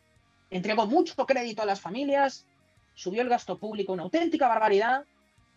[0.53, 2.47] Entregó mucho crédito a las familias,
[2.95, 5.05] subió el gasto público una auténtica barbaridad.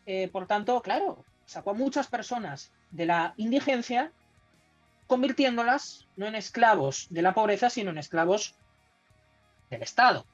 [0.06, 4.14] Eh, por tanto, claro, sacó a muchas personas de la indigencia,
[5.06, 8.56] convirtiéndolas no en esclavos de la pobreza, sino en esclavos
[9.70, 10.26] del Estado.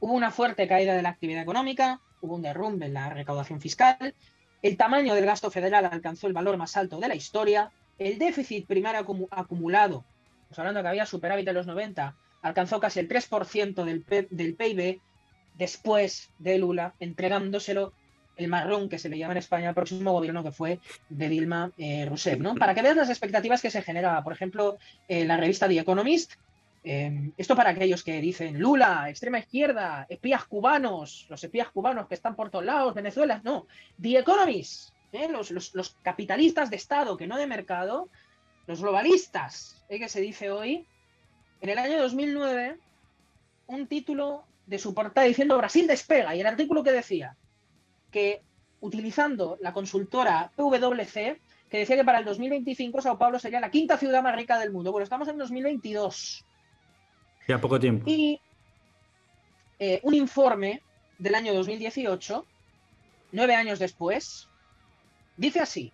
[0.00, 4.14] Hubo una fuerte caída de la actividad económica, hubo un derrumbe en la recaudación fiscal,
[4.60, 8.66] el tamaño del gasto federal alcanzó el valor más alto de la historia, el déficit
[8.66, 10.04] primario acumulado,
[10.48, 15.00] pues hablando que había superávit en los 90, alcanzó casi el 3% del, del PIB
[15.54, 17.92] después de Lula, entregándoselo
[18.36, 21.70] el marrón que se le llama en España al próximo gobierno que fue de Dilma
[21.76, 22.54] eh, Rousseff, ¿no?
[22.54, 24.22] Para que veas las expectativas que se generaba.
[24.24, 24.78] Por ejemplo,
[25.08, 26.32] en la revista The Economist,
[26.82, 32.14] em, esto para aquellos que dicen Lula, extrema izquierda, espías cubanos, los espías cubanos que
[32.14, 33.66] están por todos lados, Venezuela, no.
[34.00, 35.28] The Economist, ¿eh?
[35.28, 38.08] los, los, capitalistas de Estado que no de mercado,
[38.66, 39.98] los globalistas, ¿eh?
[39.98, 40.86] que se dice hoy,
[41.62, 42.76] en el año 2009
[43.68, 47.36] un título de su portada diciendo Brasil despega y el artículo que decía
[48.10, 48.42] que
[48.80, 53.96] utilizando la consultora PwC que decía que para el 2025 Sao Paulo sería la quinta
[53.96, 54.92] ciudad más rica del mundo.
[54.92, 56.44] Bueno, estamos en 2022.
[57.48, 58.04] Ya poco tiempo.
[58.06, 58.38] Y
[59.78, 60.82] eh, un informe
[61.18, 62.44] del año 2018,
[63.32, 64.48] nueve años después,
[65.38, 65.92] dice así.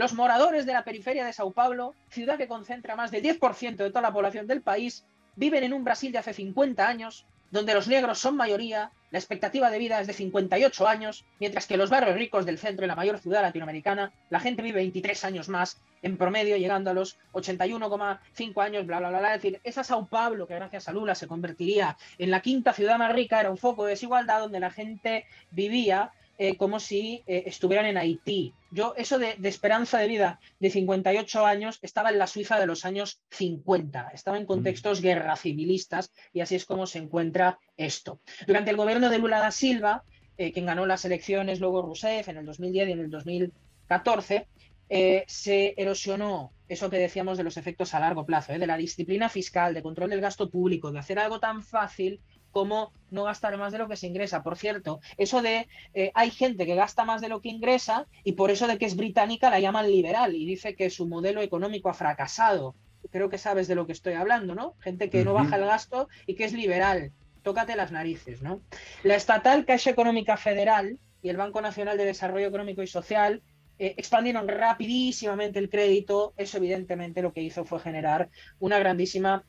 [0.00, 3.90] Los moradores de la periferia de Sao Paulo, ciudad que concentra más del 10% de
[3.90, 5.04] toda la población del país,
[5.36, 9.70] viven en un Brasil de hace 50 años, donde los negros son mayoría, la expectativa
[9.70, 12.96] de vida es de 58 años, mientras que los barrios ricos del centro y la
[12.96, 18.62] mayor ciudad latinoamericana, la gente vive 23 años más en promedio, llegando a los 81,5
[18.62, 19.34] años, bla, bla, bla, bla.
[19.34, 22.96] Es decir, esa Sao Paulo, que gracias a Lula se convertiría en la quinta ciudad
[22.96, 26.10] más rica, era un foco de desigualdad donde la gente vivía
[26.42, 28.54] eh, como si eh, estuvieran en Haití.
[28.70, 32.86] Yo, eso de, esperanza de vida de 58 años estaba en la Suiza de los
[32.86, 38.22] años 50, estaba en contextos guerra civilistas y así es como se encuentra esto.
[38.46, 40.02] Durante el gobierno de Lula da Silva,
[40.38, 44.46] eh, quien ganó las elecciones, luego Rousseff en el 2010 y en el 2014,
[44.88, 49.28] eh, se erosionó eso que decíamos de los efectos a largo plazo, de la disciplina
[49.28, 52.20] fiscal, de control del gasto público, de hacer algo tan fácil
[52.50, 54.42] como no gastar más de lo que se ingresa.
[54.42, 55.68] Por cierto, eso de
[56.14, 58.96] hay gente que gasta más de lo que ingresa y por eso de que es
[58.96, 62.74] británica la llaman liberal y dice que su modelo económico ha fracasado
[63.10, 64.74] creo que sabes de lo que estoy hablando, ¿no?
[64.80, 67.12] Gente que no baja el gasto y que es liberal.
[67.42, 68.60] Tócate las narices, ¿no?
[69.02, 73.42] La estatal Caixa Económica Federal y el Banco Nacional de Desarrollo Económico y Social
[73.78, 76.34] eh, expandieron rapidísimamente el crédito.
[76.36, 78.28] Eso, evidentemente, lo que hizo fue generar
[78.58, 79.44] una grandísima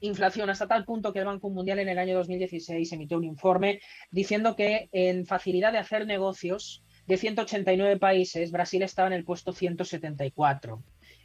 [0.00, 3.80] inflación hasta tal punto que el Banco Mundial en el año 2016 emitió un informe
[4.10, 9.52] diciendo que en facilidad de hacer negocios de 189 países, Brasil estaba en el puesto
[9.52, 10.82] 174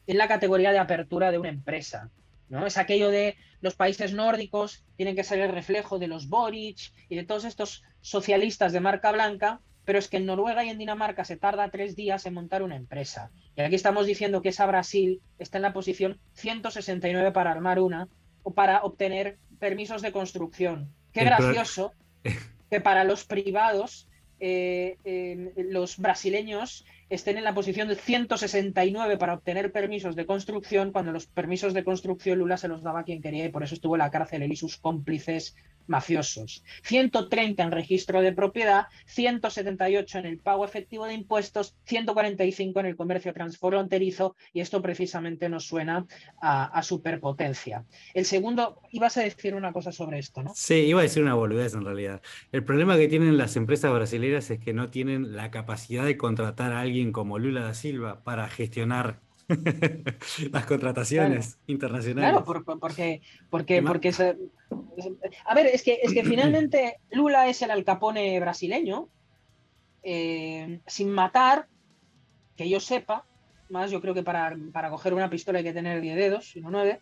[0.08, 2.10] en la categoría de apertura de una empresa.
[2.50, 2.66] ¿no?
[2.66, 7.16] Es aquello de los países nórdicos tienen que ser el reflejo de los Boric y
[7.16, 11.26] de todos estos socialistas de marca blanca, pero es que en Noruega y en Dinamarca
[11.26, 13.32] se tarda tres días en montar una empresa.
[13.56, 18.08] Y aquí estamos diciendo que esa Brasil está en la posición 169 para armar una
[18.52, 20.94] para obtener permisos de construcción.
[21.12, 21.94] Qué gracioso
[22.70, 29.34] que para los privados eh, eh, los brasileños estén en la posición de 169 para
[29.34, 33.46] obtener permisos de construcción, cuando los permisos de construcción Lula se los daba quien quería
[33.46, 35.56] y por eso estuvo en la cárcel él y sus cómplices
[35.88, 36.64] mafiosos.
[36.84, 42.96] 130 en registro de propiedad, 178 en el pago efectivo de impuestos, 145 en el
[42.96, 46.06] comercio transfronterizo y esto precisamente nos suena
[46.42, 47.86] a, superpotencia.
[48.14, 50.52] El segundo, ibas a decir una cosa sobre esto, ¿no?
[50.54, 52.22] Sí, iba a decir una boludez en realidad.
[52.52, 56.74] El problema que tienen las empresas brasileñas es que no tienen la capacidad de contratar
[56.74, 59.20] a alguien como Lula da Silva para gestionar
[60.52, 62.32] las contrataciones internacionales.
[62.32, 63.22] Claro, porque,
[63.52, 64.14] porque, porque
[65.46, 69.10] a ver, es que, es que finalmente Lula es el alcapone brasileño,
[70.04, 71.68] eh, sin matar,
[72.56, 73.26] que yo sepa,
[73.70, 76.62] más yo creo que para, para coger una pistola hay que tener 10 dedos, y
[76.62, 77.00] no 9,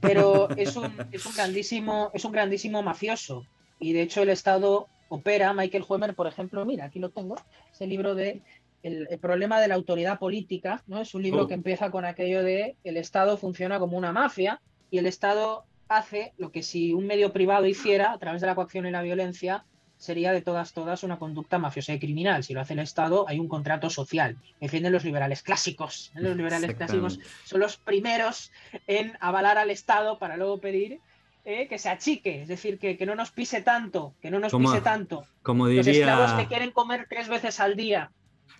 [0.00, 3.46] pero es un, es un, grandísimo, es un grandísimo mafioso.
[3.78, 7.36] Y de hecho el Estado opera, Michael Huemer, por ejemplo, mira, aquí lo tengo,
[7.72, 8.42] ese libro de
[8.84, 11.00] el, problema de la autoridad política, ¿no?
[11.00, 11.48] Es un libro oh.
[11.48, 14.60] que empieza con aquello de el Estado funciona como una mafia
[14.90, 18.54] y el Estado hace lo que si un medio privado hiciera a través de la
[18.54, 19.64] coacción y la violencia
[19.96, 22.44] sería de todas todas una conducta mafiosa y criminal.
[22.44, 24.36] Si lo hace el Estado, hay un contrato social.
[24.60, 26.12] Defienden los liberales clásicos.
[26.14, 26.20] ¿eh?
[26.20, 28.52] Los liberales clásicos son los primeros
[28.86, 31.00] en avalar al Estado para luego pedir
[31.46, 31.68] ¿eh?
[31.68, 35.24] que se achique, es decir, que, no nos pise tanto, que no nos pise tanto.
[35.42, 35.82] Como diría...
[35.82, 38.10] Los esclavos que quieren comer tres veces al día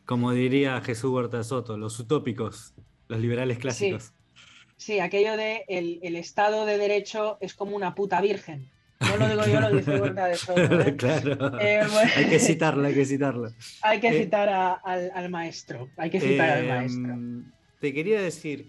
[0.05, 2.75] como diría Jesús Huerta Soto, los utópicos,
[3.09, 4.13] los liberales clásicos.
[4.77, 8.71] Sí, aquello de el, Estado de Derecho es como una puta virgen.
[9.01, 10.81] No lo digo yo, lo dice Huerta de Soto.
[10.81, 10.97] ¿eh?
[10.97, 11.59] claro.
[11.61, 11.81] Eh,
[12.17, 13.51] hay que citarlo, hay que citarlo.
[13.83, 15.89] Hay que eh, citar al, maestro.
[15.97, 17.17] Hay que citar al maestro.
[17.81, 18.69] Te quería decir,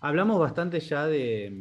[0.00, 1.52] hablamos bastante ya de,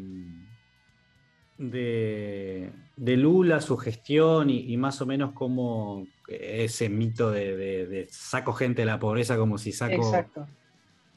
[1.58, 8.86] de, Lula, su gestión y, más o menos cómo, ese mito de, saco gente de
[8.88, 9.96] la pobreza como si saco...
[9.96, 10.48] Exacto.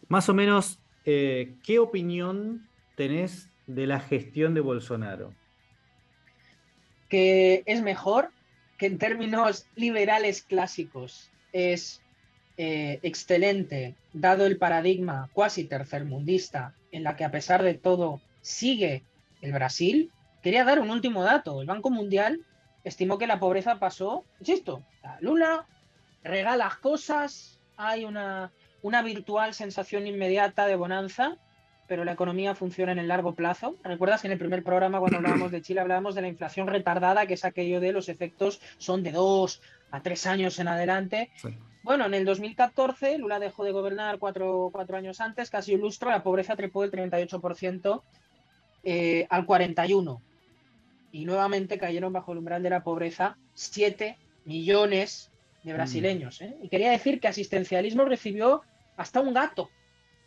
[0.09, 5.35] Más o menos, eh, ¿qué opinión tenés de la gestión de Bolsonaro?
[7.09, 8.31] Que es mejor,
[8.79, 12.01] que en términos liberales clásicos es
[12.59, 19.03] eh, excelente, dado el paradigma cuasi tercermundista en la que a pesar de todo sigue
[19.43, 20.11] el Brasil.
[20.47, 21.61] Quería dar un último dato.
[21.61, 22.41] El Banco Mundial
[22.85, 24.85] estimó que la pobreza pasó, insisto,
[25.19, 25.67] Lula
[26.23, 31.37] regala cosas, hay una, una virtual sensación inmediata de bonanza,
[31.89, 33.75] pero la economía funciona en el largo plazo.
[33.83, 37.27] ¿Recuerdas que en el primer programa, cuando hablábamos de Chile, hablábamos de la inflación retardada,
[37.27, 41.33] que es aquello de los efectos son de dos a tres años en adelante?
[41.83, 46.09] Bueno, en el 2014, Lula dejó de gobernar cuatro, cuatro años antes, casi un lustro,
[46.09, 48.01] la pobreza trepó del 38%
[48.85, 50.21] eh, al 41%
[51.13, 55.31] y nuevamente cayeron bajo el umbral de la pobreza 7 millones
[55.63, 55.77] de mm.
[55.77, 56.41] brasileños.
[56.41, 56.57] ¿eh?
[56.63, 58.63] Y quería decir que asistencialismo recibió
[58.97, 59.71] hasta un gato.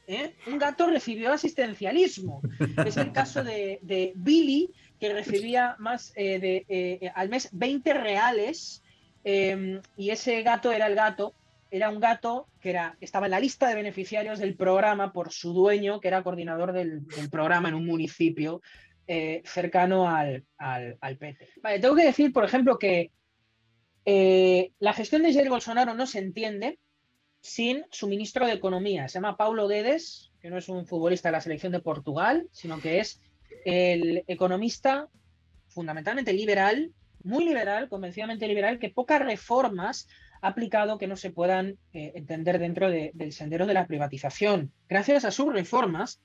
[0.07, 0.35] ¿eh?
[0.47, 2.41] Un gato recibió asistencialismo.
[2.85, 4.69] Es el caso de, Billy,
[4.99, 8.83] que recibía más eh, de, al mes 20 reales.
[9.23, 11.33] Em, y ese gato era el gato
[11.71, 15.53] era un gato que era, estaba en la lista de beneficiarios del programa por su
[15.53, 18.61] dueño, que era coordinador del, del programa en un municipio
[19.11, 21.49] eh, cercano al, al, PT.
[21.63, 23.11] Vale, tengo que decir, por ejemplo, que
[24.05, 26.77] eh, la gestión de Jair Bolsonaro no se entiende
[27.41, 29.07] sin su ministro de Economía.
[29.07, 32.79] Se llama Paulo Guedes, que no es un futbolista de la selección de Portugal, sino
[32.79, 33.19] que es
[33.65, 35.07] el economista
[35.69, 36.93] fundamentalmente liberal
[37.23, 40.07] muy liberal, convencidamente liberal, que pocas reformas
[40.43, 44.71] ha aplicado que no se puedan eh, entender dentro del sendero de la privatización.
[44.87, 46.21] Gracias a sus reformas,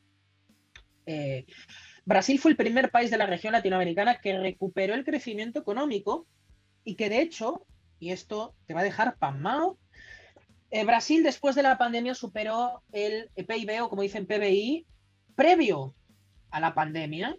[2.07, 6.27] Brasil fue el primer país de la región latinoamericana que recuperó el crecimiento económico
[6.85, 7.67] y que de hecho,
[7.99, 9.79] y esto te va a dejar pasmado,
[10.71, 14.87] eh, Brasil después de la pandemia superó el PIB o como dicen PBI
[15.35, 15.95] previo
[16.51, 17.37] a la pandemia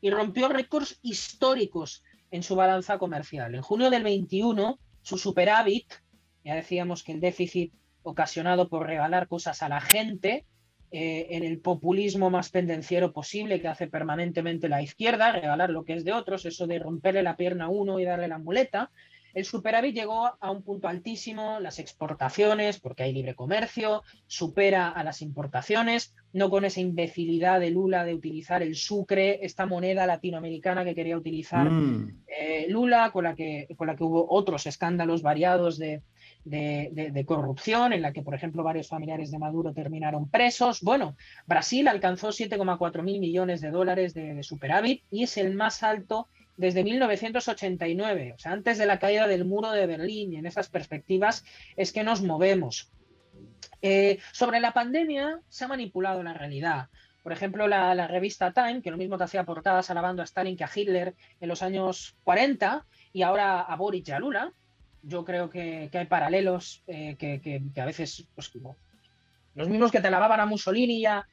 [0.00, 3.54] y rompió récords históricos en su balanza comercial.
[3.54, 5.92] En junio del 21, su superávit,
[6.44, 10.46] ya decíamos que el déficit ocasionado por regalar cosas a la gente,
[10.90, 15.94] eh, en el populismo más pendenciero posible que hace permanentemente la izquierda, regalar lo que
[15.94, 18.90] es de otros, eso de romperle la pierna a uno y darle la muleta,
[19.34, 25.04] el superávit llegó a un punto altísimo, las exportaciones, porque hay libre comercio, supera a
[25.04, 30.84] las importaciones, no con esa imbecilidad de Lula de utilizar el sucre, esta moneda latinoamericana
[30.84, 32.22] que quería utilizar mm.
[32.26, 36.02] eh, Lula, con la, que, con la que hubo otros escándalos variados de,
[37.26, 40.80] corrupción, en la que, por ejemplo, varios familiares de Maduro terminaron presos.
[40.82, 41.16] Bueno,
[41.46, 46.82] Brasil alcanzó 7,4 mil millones de dólares de, superávit y es el más alto desde
[46.82, 51.44] 1989, o sea, antes de la caída del muro de Berlín, y en esas perspectivas
[51.76, 52.90] es que nos movemos.
[53.80, 56.88] Eh, sobre la pandemia se ha manipulado la realidad.
[57.22, 60.64] Por ejemplo, la, revista Time, que lo mismo te hacía portadas alabando a Stalin que
[60.64, 64.52] a Hitler en los años 40 y ahora a Boric y a Lula.
[65.08, 68.52] Yo creo que, hay paralelos eh, que, a veces, pues,
[69.54, 71.26] los mismos que te alababan a Mussolini y a,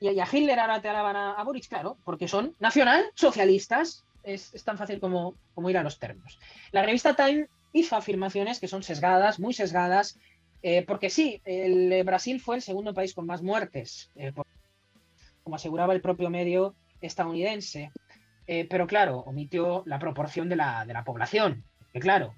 [0.00, 4.04] Hitler ahora te alaban a, a Boric, claro, porque son nacional-socialistas.
[4.22, 6.38] Es, tan fácil como, como, ir a los términos.
[6.72, 10.18] La revista Time hizo afirmaciones que son sesgadas, muy sesgadas,
[10.62, 14.32] eh, porque sí, el eh, Brasil fue el segundo país con más muertes, eh,
[15.42, 17.90] como aseguraba el propio medio estadounidense,
[18.68, 22.34] pero claro, omitió la proporción de la, de la población, que claro,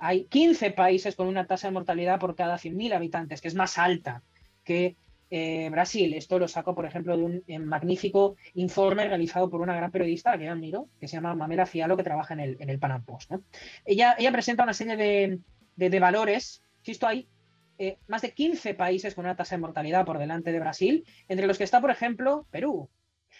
[0.00, 3.78] hay 15 países con una tasa de mortalidad por cada 100.000 habitantes, que es más
[3.78, 4.22] alta
[4.64, 4.96] que
[5.28, 6.14] eh, Brasil.
[6.14, 10.38] Esto lo saco, por ejemplo, de un eh, magnífico informe realizado por una gran periodista
[10.38, 13.32] que yo admiro, que se llama Mamela Fialo, que trabaja en el, en Panam Post.
[13.84, 14.96] Ella, presenta una serie
[15.76, 16.62] de, valores.
[16.84, 17.28] esto hay
[17.78, 21.46] eh, más de 15 países con una tasa de mortalidad por delante de Brasil, entre
[21.46, 22.88] los que está, por ejemplo, Perú.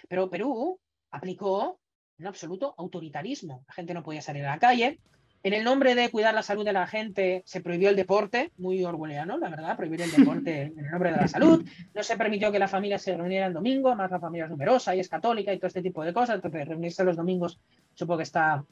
[0.09, 0.81] Pero Perú
[1.13, 1.79] aplicó
[2.19, 3.65] un absoluto autoritarismo.
[3.69, 4.99] La gente no podía salir a la calle,
[5.47, 8.85] en el nombre de cuidar la salud de la gente se prohibió el deporte, muy
[8.85, 11.65] orgulleano, la verdad, prohibir el deporte en el nombre de la salud.
[11.95, 14.97] No se permitió que la familia se reuniera el domingo, más la familia es numerosa
[14.97, 16.35] y es católica y todo este tipo de cosas.
[16.35, 17.61] Entonces, reunirse los domingos
[17.95, 18.65] supongo que está,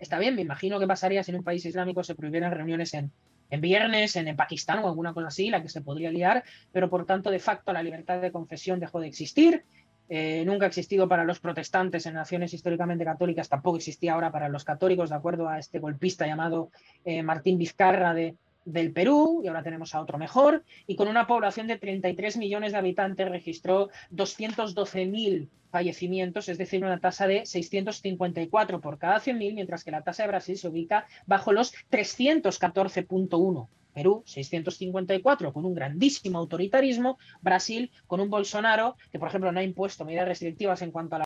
[0.00, 0.34] está bien.
[0.34, 3.12] Me imagino que pasaría si en un país islámico se prohibieran reuniones en,
[3.50, 6.42] en viernes, en, en, Pakistán o alguna cosa así, la que se podría liar,
[6.72, 9.62] pero por tanto, de facto, la libertad de confesión dejó de existir
[10.08, 14.48] eh, nunca ha existido para los protestantes en naciones históricamente católicas, tampoco existía ahora para
[14.48, 16.70] los católicos, de acuerdo a este golpista llamado
[17.04, 21.26] eh, Martín Vizcarra de, del Perú, y ahora tenemos a otro mejor, y con una
[21.26, 28.80] población de 33 millones de habitantes registró 212.000 fallecimientos, es decir, una tasa de 654
[28.80, 34.22] por cada 100.000, mientras que la tasa de Brasil se ubica bajo los 314.1 Perú
[34.26, 40.04] 654 con un grandísimo autoritarismo, Brasil con un Bolsonaro que, por ejemplo, no ha impuesto
[40.04, 41.24] medidas restrictivas en cuanto a la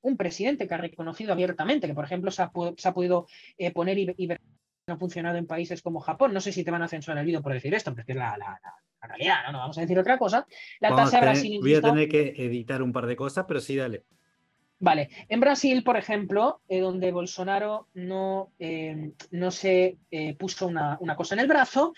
[0.00, 3.26] un presidente que ha reconocido abiertamente que, por ejemplo, se ha, podido
[3.58, 6.32] eh, poner y, y, no ha funcionado en países como Japón.
[6.32, 8.36] No sé si te van a censurar el vídeo por decir esto, porque es la,
[9.02, 9.58] realidad, ¿no?
[9.58, 10.46] vamos a decir otra cosa.
[10.80, 11.58] La tasa Brasil.
[11.60, 14.04] Voy a tener que editar un par de cosas, pero sí, dale.
[14.78, 20.98] Vale, en Brasil, por ejemplo, eh, donde Bolsonaro no, eh, no se eh, puso una,
[21.16, 21.94] cosa en el brazo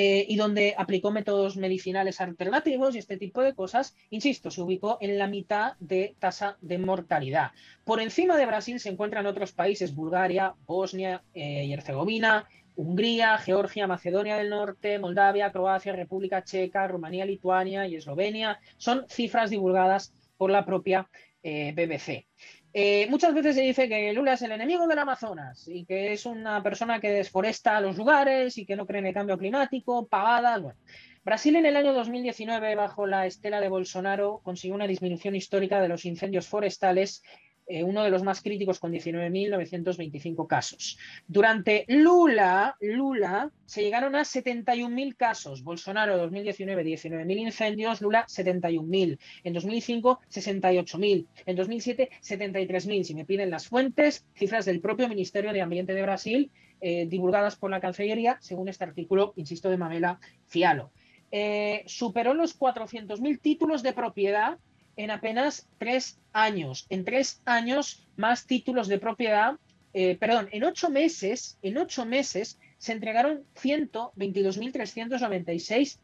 [0.00, 5.18] y donde aplicó métodos medicinales alternativos y este tipo de cosas, insisto, se ubicó en
[5.18, 7.50] la mitad de tasa de mortalidad.
[7.84, 14.36] Por encima de Brasil se encuentran otros países, Bulgaria, Bosnia y Herzegovina, Hungría, Georgia, Macedonia
[14.36, 18.60] del Norte, Moldavia, Croacia, República Checa, Rumanía, Lituania y Eslovenia.
[18.76, 21.08] Son cifras divulgadas por la propia
[21.42, 22.26] eh, BBC.
[22.72, 26.26] Eh, muchas veces se dice que Lula es el enemigo del Amazonas y que es
[26.26, 30.62] una persona que desforesta los lugares y que no cree en el cambio climático, pagadas.
[30.62, 30.78] Bueno.
[31.24, 35.88] Brasil en el año 2019, bajo la estela de Bolsonaro, consiguió una disminución histórica de
[35.88, 37.22] los incendios forestales
[37.68, 40.98] eh, uno de los más críticos con 19.925 casos.
[41.26, 45.62] Durante Lula, Lula se llegaron a 71.000 casos.
[45.62, 49.18] Bolsonaro 2019 19.000 incendios, Lula 71.000.
[49.44, 51.26] En 2005 68.000.
[51.46, 53.02] En 2007 73.000.
[53.04, 56.50] Si me piden las fuentes, cifras del propio Ministerio de Ambiente de Brasil
[56.80, 60.92] eh, divulgadas por la Cancillería, según este artículo, insisto, de Mamela Fialo.
[61.30, 64.58] Eh, superó los 400.000 títulos de propiedad
[64.98, 66.84] en apenas tres años.
[66.90, 69.58] En tres años, más títulos de propiedad
[69.94, 75.98] eh, perdón, en ocho meses, en ocho meses se entregaron 122.396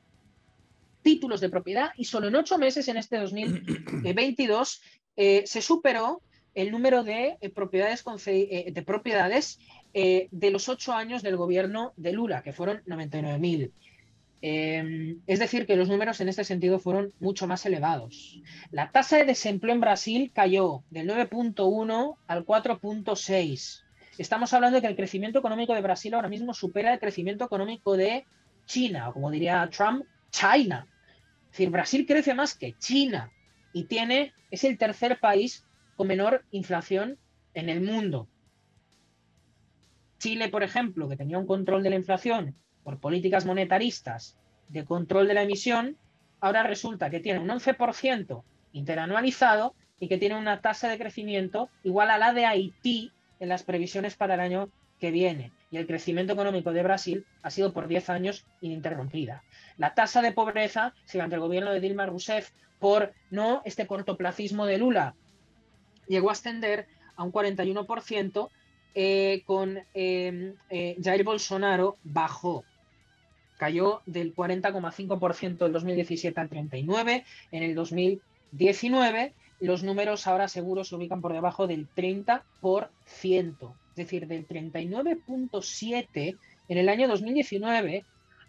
[1.03, 4.83] títulos de propiedad y solo en ocho meses en este 2022
[5.17, 6.23] eh, se superó
[6.55, 9.59] el número de eh, propiedades, de, propiedades
[9.93, 13.71] de los ocho años del gobierno de Lula, que fueron 99.000.
[14.47, 18.43] Em, es decir, que los números en este sentido fueron mucho más elevados.
[18.71, 23.85] La tasa de desempleo en Brasil cayó del 9.1 al 4.6.
[24.19, 27.97] Estamos hablando de que el crecimiento económico de Brasil ahora mismo supera el crecimiento económico
[27.97, 28.27] de
[28.67, 30.89] China, o como diría Trump, China.
[31.45, 33.33] Es decir, Brasil crece más que China
[33.73, 35.65] y tiene, es el tercer país
[35.97, 37.17] con menor inflación
[37.55, 38.29] en el mundo.
[40.19, 45.27] Chile, por ejemplo, que tenía un control de la inflación por políticas monetaristas de control
[45.27, 45.97] de la emisión,
[46.41, 52.11] ahora resulta que tiene un 11% interanualizado y que tiene una tasa de crecimiento igual
[52.11, 54.69] a la de Haití en las previsiones para el año
[55.01, 55.53] que viene.
[55.71, 59.43] Y el crecimiento económico de Brasil ha sido por 10 años ininterrumpida.
[59.77, 64.79] La tasa de pobreza, si el gobierno de Dilma Rousseff, por no este cortoplacismo de
[64.79, 65.15] Lula,
[66.07, 68.51] llegó a ascender a un 41%,
[68.97, 72.65] eh, con eh, eh, Jair Bolsonaro bajó
[73.57, 79.35] cayó del 40,5% del 2017 al 39% en el 2019.
[79.61, 82.43] Los números ahora seguro se ubican por debajo del 30%,
[83.91, 86.39] es decir, del 39.7%
[86.69, 88.05] en el año 2019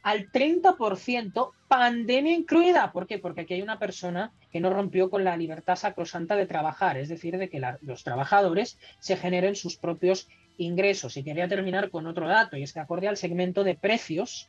[0.06, 2.92] al 30%, pandemia incluida.
[2.92, 3.18] ¿Por qué?
[3.18, 7.10] Porque aquí hay una persona que no rompió con la libertad sacrosanta de trabajar, es
[7.10, 10.28] decir, de que los trabajadores se generen sus propios
[10.60, 11.18] ingresos.
[11.18, 14.48] Y quería terminar con otro dato, y es que acorde al segmento de precios,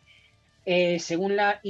[0.67, 1.61] eh, según la,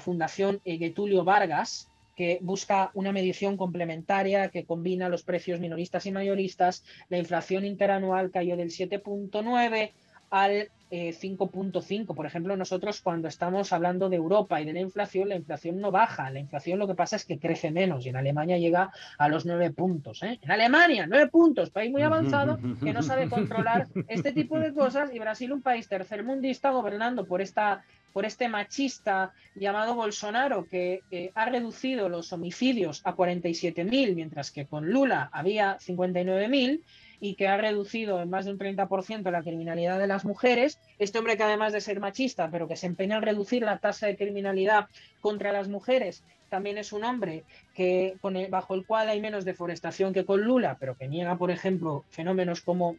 [0.00, 6.82] Fundación Getulio Vargas, que busca una medición complementaria que combina los precios minoristas y mayoristas,
[7.08, 9.92] la inflación interanual cayó del 7.9
[10.30, 12.02] al 5.5.
[12.02, 15.80] Eh, Por ejemplo, nosotros cuando estamos hablando de Europa y de la inflación, la inflación
[15.80, 18.90] no baja, la inflación lo que pasa es que crece menos y en Alemania llega
[19.18, 20.22] a los 9 puntos.
[20.22, 20.38] ¿eh?
[20.40, 25.12] En Alemania, 9 puntos, país muy avanzado que no sabe controlar este tipo de cosas
[25.12, 27.84] y Brasil, un país tercermundista gobernando por esta
[28.16, 31.02] por este machista llamado Bolsonaro, que
[31.34, 36.80] ha reducido los homicidios a 47.000, mientras que con Lula había 59.000,
[37.20, 40.80] y que ha reducido en más de un 30% la criminalidad de las mujeres.
[40.98, 44.06] Este hombre que además de ser machista, pero que se empeña en reducir la tasa
[44.06, 44.86] de criminalidad
[45.20, 47.44] contra las mujeres, también es un hombre
[47.74, 48.16] que,
[48.48, 52.62] bajo el cual hay menos deforestación que con Lula, pero que niega, por ejemplo, fenómenos
[52.62, 52.96] como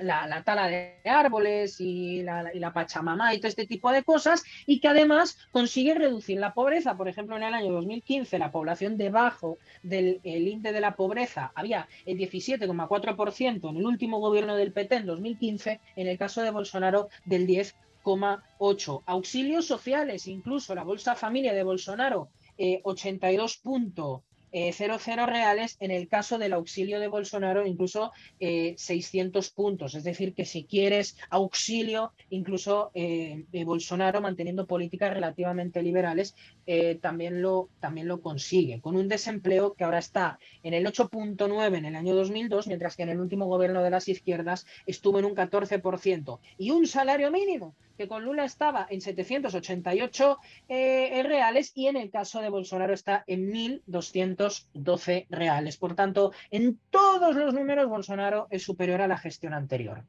[0.00, 4.44] la, tala de árboles y la, y la, pachamamá y todo este tipo de cosas,
[4.66, 6.96] y que además consigue reducir la pobreza.
[6.96, 11.88] Por ejemplo, en el año 2015 la población debajo del índice de la pobreza había
[12.06, 17.08] el 17,4% en el último gobierno del PT en 2015, en el caso de Bolsonaro
[17.24, 19.02] del 10,8%.
[19.06, 24.22] Auxilios sociales, incluso la Bolsa Familia de Bolsonaro, eh, 82 puntos
[24.56, 29.96] eh, 0,0 reales, en el caso del auxilio de Bolsonaro incluso 600 eh, puntos.
[29.96, 36.36] Es decir, que si quieres auxilio, incluso eh, Bolsonaro manteniendo políticas relativamente liberales,
[36.66, 41.76] eh, también, lo, también lo consigue, con un desempleo que ahora está en el 8.9
[41.76, 45.24] en el año 2002, mientras que en el último gobierno de las izquierdas estuvo en
[45.24, 46.38] un 14%.
[46.58, 50.38] Y un salario mínimo que con Lula estaba en 788
[50.68, 55.76] eh, reales y en el caso de Bolsonaro está en 1.212 reales.
[55.76, 60.04] Por tanto, en todos los números Bolsonaro es superior a la gestión anterior.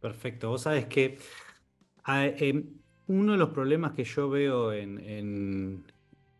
[0.00, 0.50] Perfecto.
[0.50, 1.18] Vos sabes que
[2.06, 2.64] em,
[3.06, 5.84] uno de los problemas que yo veo en,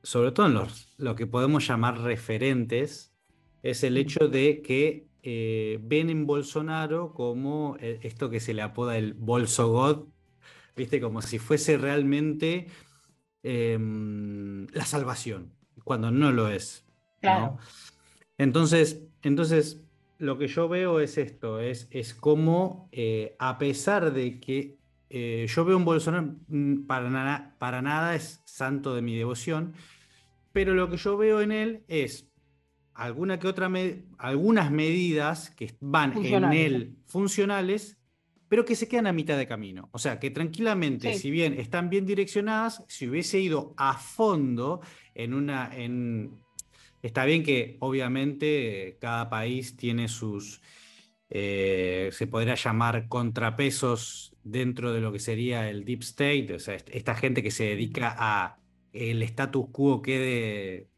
[0.02, 3.14] sobre todo en los, lo que podemos llamar referentes,
[3.62, 8.62] es el hecho de que eh, ven en Bolsonaro como eh, esto que se le
[8.62, 10.06] apoda el Bolsogod
[10.76, 11.00] ¿viste?
[11.00, 12.66] Como si fuese realmente
[13.42, 15.52] em, la salvación,
[15.84, 16.84] cuando no lo es.
[18.38, 19.82] Entonces, entonces,
[20.18, 24.78] lo que yo veo es esto, es, es como eh, a pesar de que
[25.10, 29.74] eh, yo veo un Bolsonaro, mm, para, nada, para nada es santo de mi devoción,
[30.52, 32.30] pero lo que yo veo en él es
[32.94, 33.70] alguna que otra
[34.18, 37.99] algunas medidas que van en él funcionales
[38.50, 39.88] pero que se quedan a mitad de camino.
[39.92, 44.80] O sea, que tranquilamente, si bien están bien direccionadas, si hubiese ido a fondo
[45.14, 45.70] en una...
[45.72, 46.42] En...
[47.00, 50.60] Está bien que obviamente cada país tiene sus,
[51.28, 56.74] eh, se podría llamar contrapesos dentro de lo que sería el deep state, o sea,
[56.74, 58.58] esta gente que se dedica a
[58.92, 60.89] el status quo quede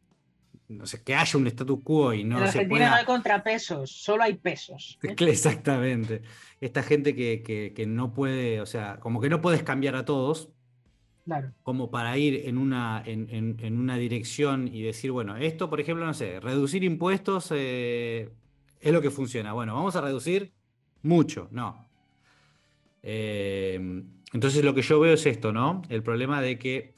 [0.68, 2.90] no sé, que haya un status quo y no en se Argentina pueda...
[2.90, 4.98] no hay contrapesos, solo hay pesos.
[5.04, 5.14] ¿eh?
[5.18, 6.22] Exactamente.
[6.60, 10.04] Esta gente que, que, que no puede, o sea, como que no puedes cambiar a
[10.04, 10.48] todos,
[11.24, 11.52] Claro.
[11.62, 15.80] como para ir en una, en, en- en una dirección y decir, bueno, esto, por
[15.80, 18.28] ejemplo, no sé, reducir impuestos eh,
[18.80, 19.52] es lo que funciona.
[19.52, 20.52] Bueno, vamos a reducir
[21.02, 21.86] mucho, no.
[23.02, 24.02] Eh,
[24.32, 25.82] entonces lo que yo veo es esto, ¿no?
[25.88, 26.94] El problema de que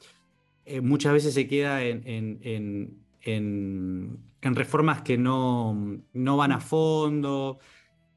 [0.65, 6.51] eh, muchas veces se queda en, en- en- en- en reformas que no, no van
[6.53, 7.59] a fondo.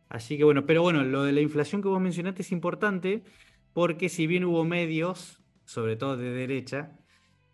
[0.09, 3.25] Así que bueno, pero bueno, lo de la inflación que vos mencionaste es importante
[3.75, 6.99] porque si bien hubo medios, sobre todo de derecha,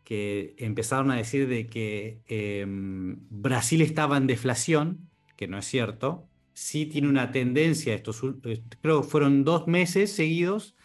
[0.04, 6.28] que empezaron a decir de que em, Brasil estaba en deflación, que no es cierto,
[6.52, 10.76] sí tiene una tendencia, estos, eh, creo que fueron dos meses seguidos,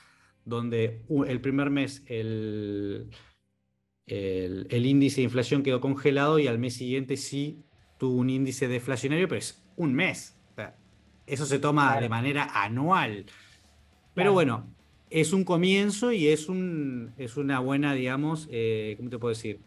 [0.45, 3.09] donde el primer mes el,
[4.09, 7.59] el, el índice de inflación quedó congelado y al mes siguiente sí
[7.97, 10.35] tuvo un índice deflacionario, pero es un mes.
[10.51, 10.75] O sea,
[11.27, 12.01] eso se toma Claro.
[12.01, 13.25] de manera anual.
[13.25, 13.33] Pero
[14.15, 14.33] Claro.
[14.33, 14.67] bueno,
[15.09, 19.59] es un comienzo y es, un, es una buena, digamos, eh, ¿cómo te puedo decir?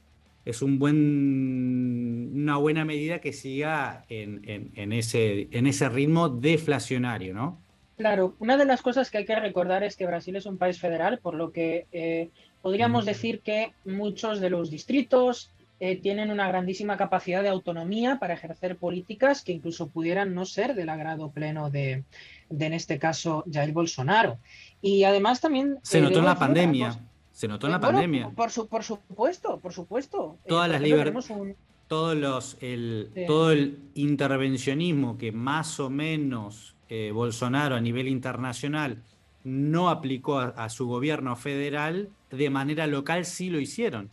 [0.44, 6.28] Es un buen, una buena medida que siga en, en- en ese, en ese ritmo
[6.28, 7.60] deflacionario, ¿no?
[7.96, 10.80] Claro, una de las cosas que hay que recordar es que Brasil es un país
[10.80, 12.30] federal, por lo que eh,
[12.62, 13.06] podríamos Mm.
[13.08, 15.50] decir que muchos de los distritos
[15.84, 20.74] eh, tienen una grandísima capacidad de autonomía para ejercer políticas que incluso pudieran no ser
[20.76, 22.04] del agrado pleno de,
[22.48, 24.38] de, en este caso, Jair Bolsonaro.
[24.80, 25.78] Y además también...
[25.82, 27.00] Se eh, notó en la pandemia.
[27.32, 28.30] Se notó en la bueno, pandemia.
[28.30, 30.36] por, su- por supuesto, por supuesto.
[30.44, 31.56] Eh, Todas las ejemplo, liber- tenemos un-
[31.88, 33.24] todos los, el, Sí.
[33.26, 38.98] todo el intervencionismo que más o menos eh, Bolsonaro a nivel internacional
[39.44, 44.10] no aplicó a, a su gobierno federal, de manera local sí lo hicieron.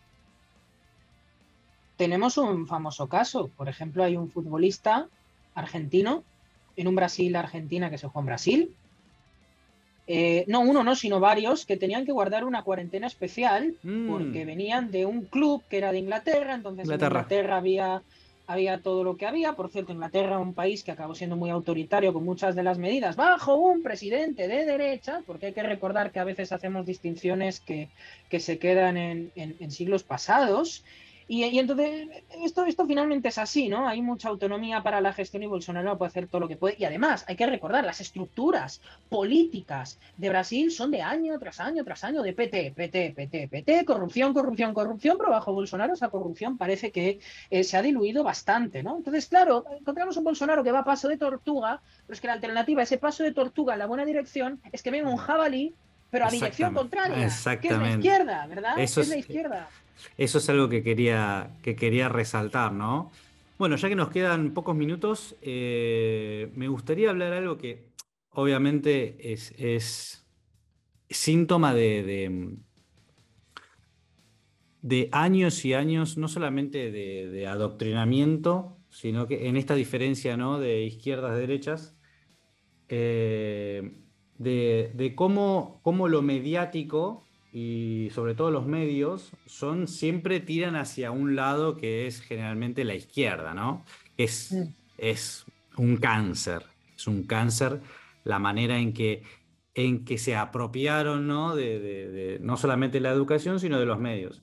[1.97, 3.49] Tenemos un famoso caso.
[3.57, 5.07] Por ejemplo, hay un futbolista
[5.53, 6.23] argentino
[6.77, 8.75] en un Brasil-Argentina que se jugó en Brasil.
[10.07, 14.43] Eh, no uno, no, sino varios que tenían que guardar una cuarentena especial Mm, porque
[14.45, 17.19] venían de un club que era de Inglaterra, entonces Inglaterra.
[17.19, 18.01] en Inglaterra había,
[18.51, 19.53] había todo lo que había.
[19.53, 23.15] Por cierto, Inglaterra, un país que acabó siendo muy autoritario con muchas de las medidas,
[23.15, 27.89] bajo un presidente de derecha, porque hay que recordar que a veces hacemos distinciones que,
[28.29, 30.83] que se quedan en, en- en siglos pasados.
[31.31, 32.07] Y, y entonces,
[32.43, 33.87] esto, esto finalmente es así, ¿no?
[33.87, 36.75] Hay mucha autonomía para la gestión y Bolsonaro puede hacer todo lo que puede.
[36.79, 41.83] Y además, hay que recordar, las estructuras políticas de Brasil son de año tras año
[41.83, 46.57] tras año de PT, PT, PT, PT, corrupción, corrupción, corrupción, pero bajo Bolsonaro esa corrupción
[46.57, 47.19] parece que
[47.51, 48.97] eh, se ha diluido bastante, ¿no?
[48.97, 52.33] Entonces, claro, encontramos un Bolsonaro que va a paso de tortuga, pero es que la
[52.33, 55.75] alternativa a ese paso de tortuga en la buena dirección es que venga un jabalí,
[56.09, 57.29] pero a dirección contraria,
[57.61, 58.79] que es la izquierda, ¿verdad?
[58.79, 59.69] Eso es la izquierda.
[60.17, 63.11] Eso es algo que quería, que quería resaltar, ¿no?
[63.57, 67.89] Bueno, ya que nos quedan pocos minutos, eh, me gustaría hablar algo que
[68.31, 70.25] obviamente es, es
[71.09, 72.57] síntoma de,
[74.81, 80.59] de, años y años, no solamente de, adoctrinamiento, sino que en esta diferencia, ¿no?
[80.59, 81.97] de izquierdas, derechas,
[82.87, 83.91] eh,
[84.37, 91.11] de, de cómo, cómo lo mediático y sobre todo los medios son siempre tiran hacia
[91.11, 93.83] un lado que es generalmente la izquierda, ¿no?
[94.17, 94.67] Es, Mm.
[94.97, 95.45] es
[95.77, 96.63] un cáncer,
[96.95, 97.81] es un cáncer
[98.23, 99.23] la manera en que,
[99.73, 101.55] en que se apropiaron, ¿no?
[101.55, 104.41] De, de- de no solamente la educación, sino de los medios.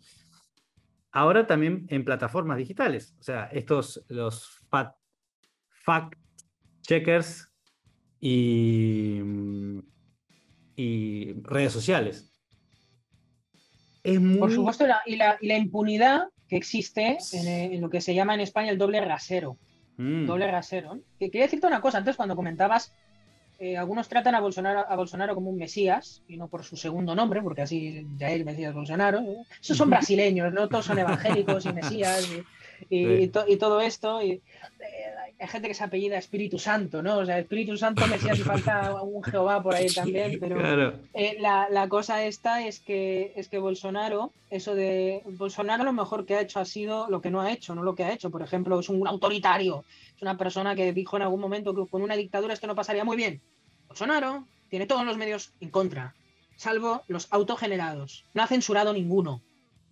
[1.13, 4.97] Ahora también en plataformas digitales, o sea, estos, los fat-
[5.85, 6.19] fact
[6.83, 7.49] checkers
[8.21, 9.21] y,
[10.77, 12.33] y redes sociales.
[14.07, 14.39] Es muy...
[14.39, 17.91] Por supuesto, y la, y la, y la impunidad que existe en, eh, en lo
[17.91, 19.57] que se llama en España el doble rasero.
[19.97, 20.99] Mm, Doble rasero.
[21.19, 22.93] Que quería decirte una cosa, antes cuando comentabas,
[23.59, 27.15] eh, algunos tratan a Bolsonaro, a Bolsonaro como un mesías, y no por su segundo
[27.15, 29.21] nombre, porque así ya él Mesías Bolsonaro.
[29.21, 29.37] ¿eh?
[29.61, 32.45] Esos son brasileños, no todos son evangélicos y mesías y,
[32.91, 33.13] y- Sí.
[33.23, 34.23] y to- y todo esto.
[34.23, 34.43] Y, eh,
[35.39, 37.19] hay gente que se apellida Espíritu Santo, ¿no?
[37.19, 40.57] O sea, Espíritu Santo, y falta un Jehová por ahí también, pero...
[40.59, 40.95] Claro.
[41.13, 46.25] Eh, la, la cosa esta es que, es que Bolsonaro, eso de Bolsonaro lo mejor
[46.25, 48.31] que ha hecho ha sido lo que no ha hecho, no lo que ha hecho.
[48.31, 49.85] Por ejemplo, es un autoritario,
[50.17, 53.05] es una persona que dijo en algún momento que con una dictadura esto no pasaría
[53.05, 53.41] muy bien.
[53.89, 56.15] Bolsonaro tiene todos los medios en contra,
[56.57, 58.25] salvo los autogenerados.
[58.35, 59.43] No ha censurado ninguno.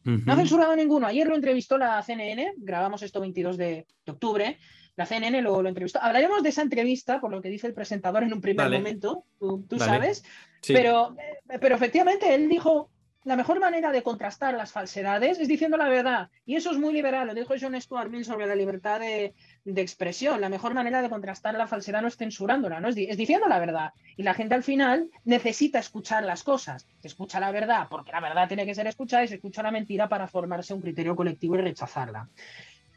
[0.05, 1.07] No ha censurado ninguno.
[1.07, 4.59] Ayer lo entrevistó la CNN, grabamos esto 22 de, de octubre.
[4.97, 5.99] La CNN lo, lo entrevistó.
[6.01, 9.79] Hablaremos de esa entrevista, por lo que dice el presentador en un primer momento, tú,
[9.79, 10.25] sabes.
[10.61, 10.73] Sí.
[10.73, 12.91] Pero, eh, pero efectivamente él dijo
[13.25, 16.31] la mejor manera de contrastar las falsedades es diciendo la verdad.
[16.45, 19.35] Y eso es muy liberal, lo dijo John Stuart Mill sobre la libertad de,
[19.65, 20.41] expresión.
[20.41, 22.89] La mejor manera de contrastar la falsedad no es censurándola, ¿no?
[22.89, 23.93] Es, es, diciendo la verdad.
[24.17, 26.87] Y la gente al final necesita escuchar las cosas.
[27.01, 29.71] Se escucha la verdad porque la verdad tiene que ser escuchada y se escucha la
[29.71, 32.29] mentira para formarse un criterio colectivo y rechazarla.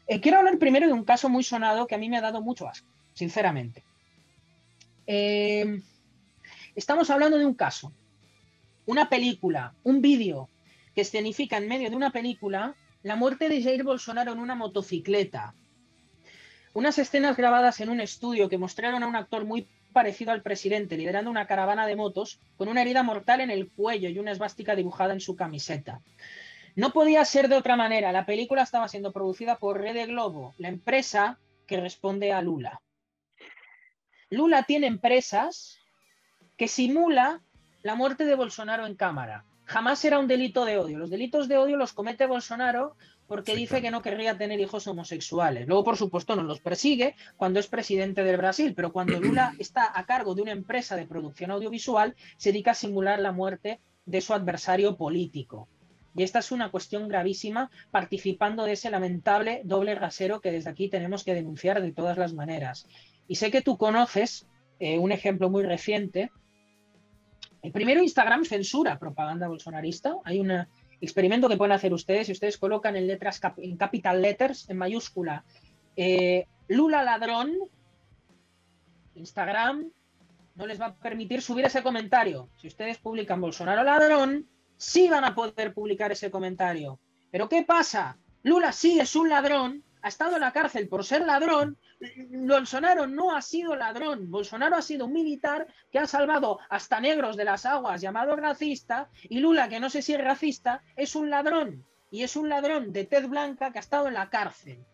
[0.06, 2.40] Eh, quiero hablar primero de un caso muy sonado que a mí me ha dado
[2.40, 3.84] mucho asco, sinceramente.
[5.06, 5.80] Eh,
[6.74, 7.92] estamos hablando de un caso
[8.88, 10.48] una película, un vídeo
[10.94, 15.54] que escenifica en medio de una película la muerte de Jair Bolsonaro en una motocicleta.
[16.78, 20.96] Unas escenas grabadas en un estudio que mostraron a un actor muy parecido al presidente
[20.96, 24.76] liderando una caravana de motos con una herida mortal en el cuello y una esvástica
[24.76, 26.00] dibujada en su camiseta.
[26.76, 28.12] No podía ser de otra manera.
[28.12, 32.80] La película estaba siendo producida por Rede Globo, la empresa que responde a Lula.
[34.30, 35.80] Lula tiene empresas
[36.56, 37.42] que simula
[37.82, 39.44] la muerte de Bolsonaro en cámara.
[39.68, 40.98] Jamás será un delito de odio.
[40.98, 42.96] Los delitos de odio los comete Bolsonaro
[43.26, 45.68] porque dice que no querría tener hijos homosexuales.
[45.68, 49.92] Luego, por supuesto, no los persigue cuando es presidente del Brasil, pero cuando Lula está
[49.94, 54.22] a cargo de una empresa de producción audiovisual, se dedica a simular la muerte de
[54.22, 55.68] su adversario político.
[56.16, 60.88] Y esta es una cuestión gravísima, participando de ese lamentable doble rasero que desde aquí
[60.88, 62.88] tenemos que denunciar de todas las maneras.
[63.28, 64.48] Y sé que tú conoces
[64.80, 66.30] eh, un ejemplo muy reciente
[67.62, 70.16] el primero, Instagram censura propaganda bolsonarista.
[70.24, 70.52] Hay un
[71.00, 75.44] experimento que pueden hacer ustedes si ustedes colocan en letras, en capital letters, en mayúscula,
[75.96, 77.56] eh, Lula ladrón,
[79.14, 79.90] Instagram
[80.54, 82.50] no les va a permitir subir ese comentario.
[82.56, 84.46] Si ustedes publican Bolsonaro ladrón,
[84.76, 87.00] sí van a poder publicar ese comentario.
[87.30, 88.18] Pero ¿qué pasa?
[88.42, 91.76] Lula sí es un ladrón, ha estado en la cárcel por ser ladrón,
[92.30, 97.36] Bolsonaro no ha sido ladrón, Bolsonaro ha sido un militar que ha salvado hasta negros
[97.36, 101.30] de las aguas llamado racista y Lula, que no sé si es racista, es un
[101.30, 104.84] ladrón y es un ladrón de tez blanca que ha estado en la cárcel.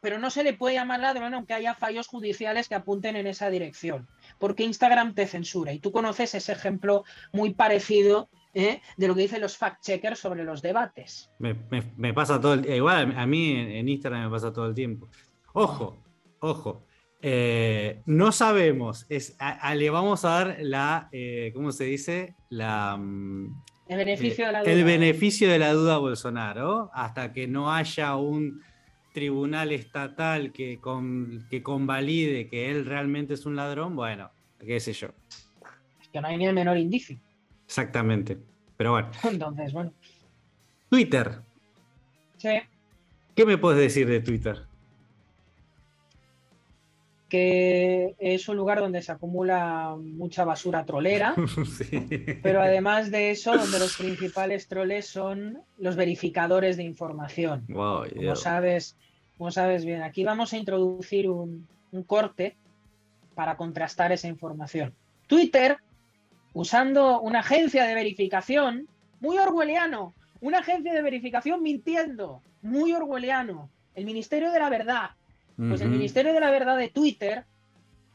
[0.00, 3.50] Pero no se le puede llamar ladrón aunque haya fallos judiciales que apunten en esa
[3.50, 8.80] dirección, porque Instagram te censura y tú conoces ese ejemplo muy parecido ¿eh?
[8.96, 11.30] de lo que dicen los fact-checkers sobre los debates.
[11.38, 15.08] Me, pasa todo el igual a mí en Instagram me pasa todo el tiempo.
[15.52, 15.96] Ojo,
[16.40, 16.84] ojo.
[17.22, 19.36] Eh, no sabemos, es,
[19.74, 22.34] le vamos a dar la, eh, ¿cómo se dice?
[22.48, 24.72] La, mm, el beneficio de la duda.
[24.72, 28.62] El beneficio de la duda a Bolsonaro, hasta que no haya un
[29.12, 30.80] tribunal estatal que,
[31.50, 35.08] que convalide que él realmente es un ladrón, bueno, qué sé yo.
[36.00, 37.18] Es que no hay ni el menor indicio.
[37.70, 38.36] Exactamente.
[38.76, 39.10] Pero bueno.
[39.22, 39.92] Entonces, bueno.
[40.88, 41.38] Twitter.
[42.36, 42.48] Sí.
[43.36, 44.66] ¿Qué me puedes decir de Twitter?
[47.28, 51.36] que es un lugar donde se acumula mucha basura trolera,
[52.42, 57.64] pero además de eso, donde los principales troles son los verificadores de información.
[57.68, 58.96] como, sabes,
[59.38, 62.56] como sabes bien, aquí vamos a introducir un, un corte
[63.36, 64.92] para contrastar esa información.
[65.28, 65.76] Twitter,
[66.52, 68.88] usando una agencia de verificación,
[69.20, 75.10] muy orwelliano, una agencia de verificación mintiendo, muy orwelliano, el Ministerio de la Verdad,
[75.56, 77.44] pues el Ministerio de la Verdad de Twitter,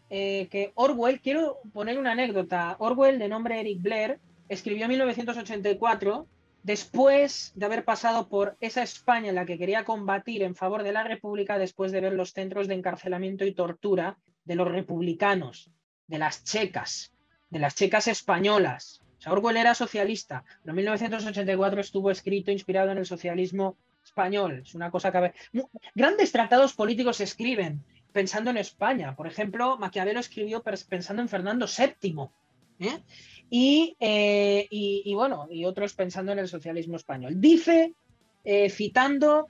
[0.10, 4.20] eh, que Orwell, quiero poner una anécdota, Orwell de nombre Eric Blair,
[4.50, 6.28] escribió en 1984,
[6.64, 10.92] después de haber pasado por esa España en la que quería combatir en favor de
[10.92, 15.70] la República, después de ver los centros de encarcelamiento y tortura de los republicanos,
[16.08, 17.14] de las checas,
[17.56, 19.01] de las checas españolas.
[19.18, 24.64] O sea, era socialista, en 1984 estuvo escrito inspirado en el socialismo español.
[24.66, 25.34] Es una cosa que...
[25.95, 27.82] Grandes tratados políticos se escriben
[28.12, 29.16] pensando en España.
[29.16, 32.28] Por ejemplo, Maquiavelo escribió pensando en Fernando VII.
[32.82, 33.93] ¿eh?
[34.01, 37.39] Eh, y, bueno, y otros pensando en el socialismo español.
[37.39, 37.93] Dice,
[38.43, 39.47] eh, citando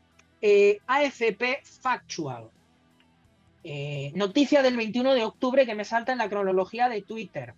[0.85, 2.51] AFP Factual,
[4.13, 7.55] noticia del 21 de octubre que me salta en la cronología de Twitter.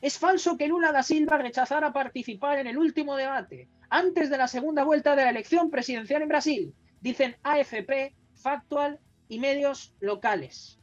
[0.00, 4.48] Es falso que Lula da Silva rechazara participar en el último debate antes de la
[4.48, 8.98] segunda vuelta de la elección presidencial en Brasil, dicen AFP, Factual
[9.28, 10.78] y medios locales.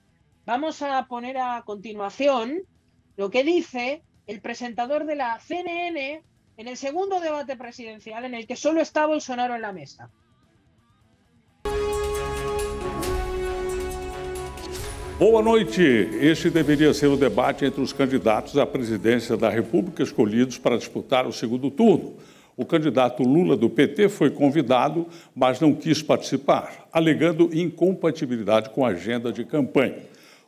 [0.45, 2.61] Vamos a poner a continuación
[3.15, 6.23] lo que dice el presentador de la CNN
[6.57, 10.11] en el segundo debate presidencial en el que solo está Bolsonaro en la mesa.
[15.17, 15.81] Boa noite.
[15.81, 21.25] Este deveria ser o debate entre os candidatos à presidência da República escolhidos para disputar
[21.25, 22.17] o segundo turno.
[22.55, 28.89] O candidato Lula do PT foi convidado, mas não quis participar, alegando incompatibilidade com a
[28.89, 29.97] agenda de campanha.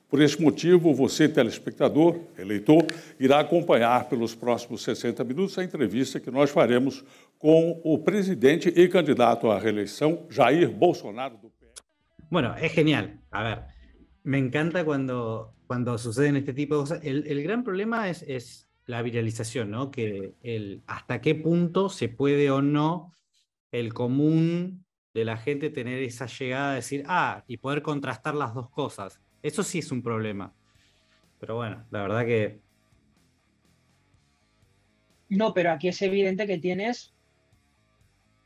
[0.08, 2.86] Por esse motivo, você, telespectador, eleitor,
[3.20, 7.04] irá acompanhar pelos próximos 60 minutos a entrevista que nós faremos
[7.40, 11.38] com o presidente e candidato à reeleição, Jair Bolsonaro.
[11.38, 11.52] Do...
[12.30, 13.08] Bueno, es genial.
[13.32, 13.64] A ver,
[14.30, 17.00] me encanta cuando, cuando suceden este tipo de cosas.
[17.04, 19.90] El, el gran problema es, es, la viralización, ¿no?
[19.90, 23.12] Que el, hasta qué punto se puede o no
[23.72, 28.54] el común de la gente tener esa llegada de decir, ah, y poder contrastar las
[28.54, 29.20] dos cosas.
[29.42, 30.54] Eso sí es un problema.
[31.40, 32.62] Pero bueno, la verdad que...
[35.30, 37.16] No, pero aquí es evidente que tienes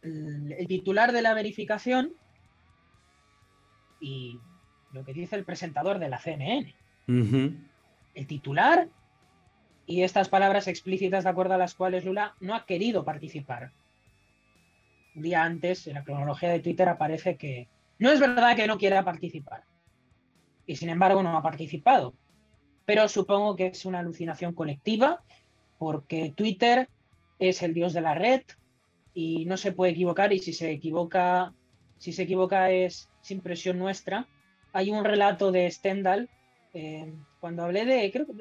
[0.01, 2.13] el titular de la verificación
[3.99, 4.39] y
[4.93, 6.73] lo que dice el presentador de la CNN.
[7.07, 8.87] El titular
[9.85, 13.71] y estas palabras explícitas de acuerdo a las cuales Lula no ha querido participar.
[15.15, 17.67] Un día antes, en la cronología de Twitter, aparece que
[17.99, 19.63] no es verdad que no quiera participar.
[20.65, 22.13] Y sin embargo no ha participado.
[22.85, 25.23] Pero supongo que es una alucinación colectiva,
[25.77, 26.89] porque Twitter
[27.39, 28.41] es el dios de la red
[29.13, 30.31] y no se puede equivocar.
[30.33, 31.53] Y si se equivoca,
[31.97, 34.27] si se equivoca es sin presión nuestra.
[34.73, 36.29] Hay un relato de Stendhal
[36.73, 38.33] eh, cuando hablé de, creo que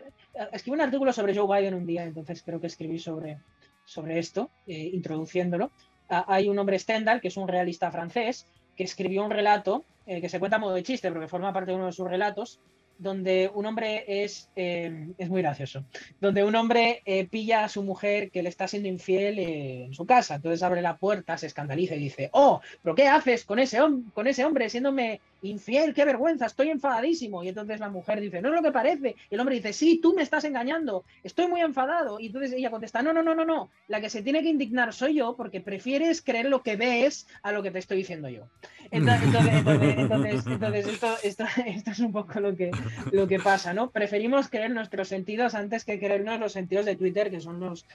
[0.53, 3.39] escribí un artículo sobre Joe Biden un día, entonces creo que escribí sobre,
[3.85, 5.71] sobre esto, eh, introduciéndolo.
[6.09, 10.21] Ah, hay un hombre Stendhal, que es un realista francés, que escribió un relato eh,
[10.21, 12.61] que se cuenta a modo de chiste, porque forma parte de uno de sus relatos,
[13.03, 15.85] donde un hombre es, eh, es muy gracioso,
[16.21, 19.95] donde un hombre eh, pilla a su mujer que le está siendo infiel eh, en
[19.95, 23.59] su casa, entonces abre la puerta, se escandaliza y dice, oh, pero ¿qué haces con
[23.59, 23.79] ese,
[24.15, 25.93] con ese hombre siéndome infiel?
[25.95, 26.47] ¡Qué vergüenza!
[26.47, 27.45] Estoy enfadadísimo.
[27.45, 29.17] Y entonces la mujer dice, no es lo que parece.
[29.31, 32.21] Y el hombre dice, sí, tú me estás engañando, estoy muy enfadado.
[32.21, 34.93] Y entonces ella contesta, no, no, no, no, no, la que se tiene que indignar
[34.93, 38.49] soy yo porque prefieres creer lo que ves a lo que te estoy diciendo yo.
[38.91, 42.71] Entonces, entonces, esto, esto, esto es un poco lo que,
[43.11, 43.91] lo que pasa, ¿no?
[43.91, 47.87] Preferimos creer nuestros sentidos antes que creernos los sentidos de Twitter, que son los,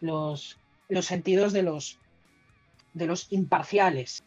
[0.00, 1.98] los, los sentidos de los,
[2.92, 4.22] de los imparciales.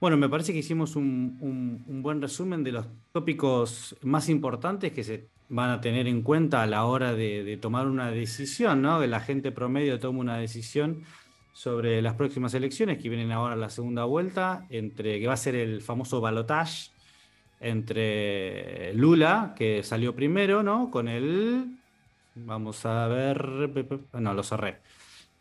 [0.00, 5.28] Bueno, me parece que hicimos un, buen resumen de los tópicos más importantes que se
[5.50, 9.04] van a tener en cuenta a la hora de, tomar una decisión, ¿no?
[9.06, 11.04] La gente promedio toma una decisión
[11.52, 15.54] sobre las próximas elecciones que vienen ahora la segunda vuelta, entre que va a ser
[15.54, 16.92] el famoso balotage
[17.60, 20.90] entre Lula, que salió primero, ¿no?
[20.90, 21.76] Con el.
[22.36, 23.70] Vamos a ver.
[24.14, 24.78] No, lo cerré.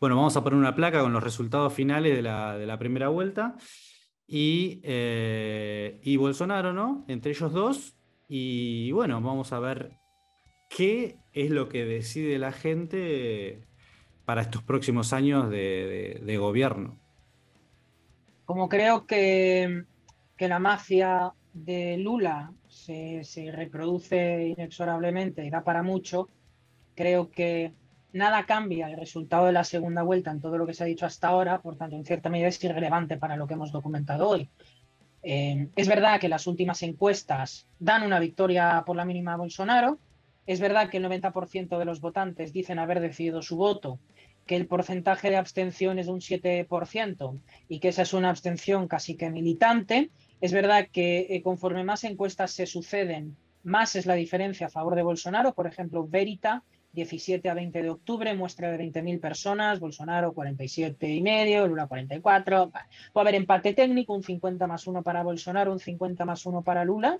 [0.01, 3.55] Bueno, vamos a poner una placa con los resultados finales de la primera vuelta.
[4.31, 7.03] Y, eh, y Bolsonaro, ¿no?
[7.07, 7.95] Entre ellos dos.
[8.27, 9.97] Y bueno, vamos a ver
[10.69, 13.65] qué es lo que decide la gente
[14.25, 16.99] para estos próximos años de, de, de gobierno.
[18.45, 19.85] Como creo que,
[20.37, 26.29] que la mafia de Lula se, se, reproduce inexorablemente y da para mucho,
[26.93, 27.73] creo que
[28.13, 31.05] nada cambia el resultado de la segunda vuelta en todo lo que se ha dicho
[31.05, 34.49] hasta ahora, por tanto, en cierta medida es irrelevante para lo que hemos documentado hoy.
[35.21, 39.99] Eh, es verdad que las últimas encuestas dan una victoria por la mínima a Bolsonaro,
[40.45, 43.99] es verdad que el 90% de los votantes dicen haber decidido su voto,
[44.47, 48.87] que el porcentaje de abstención es de un 7% y que esa es una abstención
[48.87, 50.09] casi que militante,
[50.41, 54.95] es verdad que eh, conforme más encuestas se suceden, más es la diferencia a favor
[54.95, 55.53] de Bolsonaro.
[55.53, 61.21] Por ejemplo, Verita, 17 a 20 de octubre, muestra de 20.000 personas, Bolsonaro 47 y
[61.21, 62.71] medio, Lula 44.
[63.13, 66.85] Puede haber empate técnico, un 50 más 1 para Bolsonaro, un 50 más 1 para
[66.85, 67.19] Lula.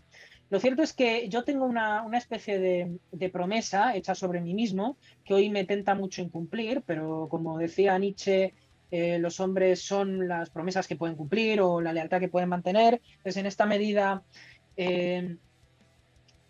[0.50, 4.56] Lo cierto es que yo tengo una, una especie de, de, promesa hecha sobre mí
[4.56, 8.56] mismo que hoy me tenta mucho incumplir, pero como decía Nietzsche,
[8.92, 13.02] eh, los hombres son las promesas que pueden cumplir o la lealtad que pueden mantener.
[13.18, 14.24] Entonces, en esta medida,
[14.78, 15.38] eh,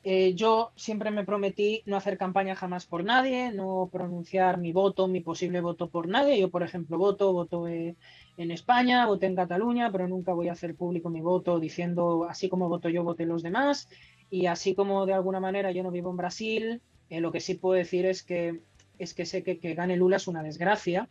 [0.04, 5.08] eh, yo siempre me prometí no hacer campaña jamás por nadie, no pronunciar mi voto,
[5.08, 6.40] mi posible voto por nadie.
[6.40, 7.96] Yo, por ejemplo, voto, voto en
[8.38, 12.70] España, voté en Cataluña, pero nunca voy a hacer público mi voto diciendo así como
[12.70, 13.90] voto yo, voten los demás.
[14.30, 17.76] Y así como de alguna manera yo no vivo en Brasil, lo que sí puedo
[17.76, 18.62] decir es que,
[19.00, 21.10] es que sé que que gane Lula es una desgracia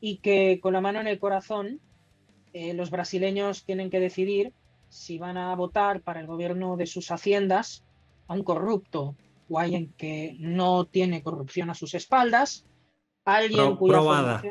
[0.00, 1.80] y que con la mano en el corazón
[2.52, 4.52] eh, los brasileños tienen que decidir
[4.88, 7.84] si van a votar para el gobierno de sus haciendas
[8.26, 9.16] a un corrupto
[9.48, 12.64] o alguien que no tiene corrupción a sus espaldas,
[13.24, 14.42] alguien Pro, cuya probada.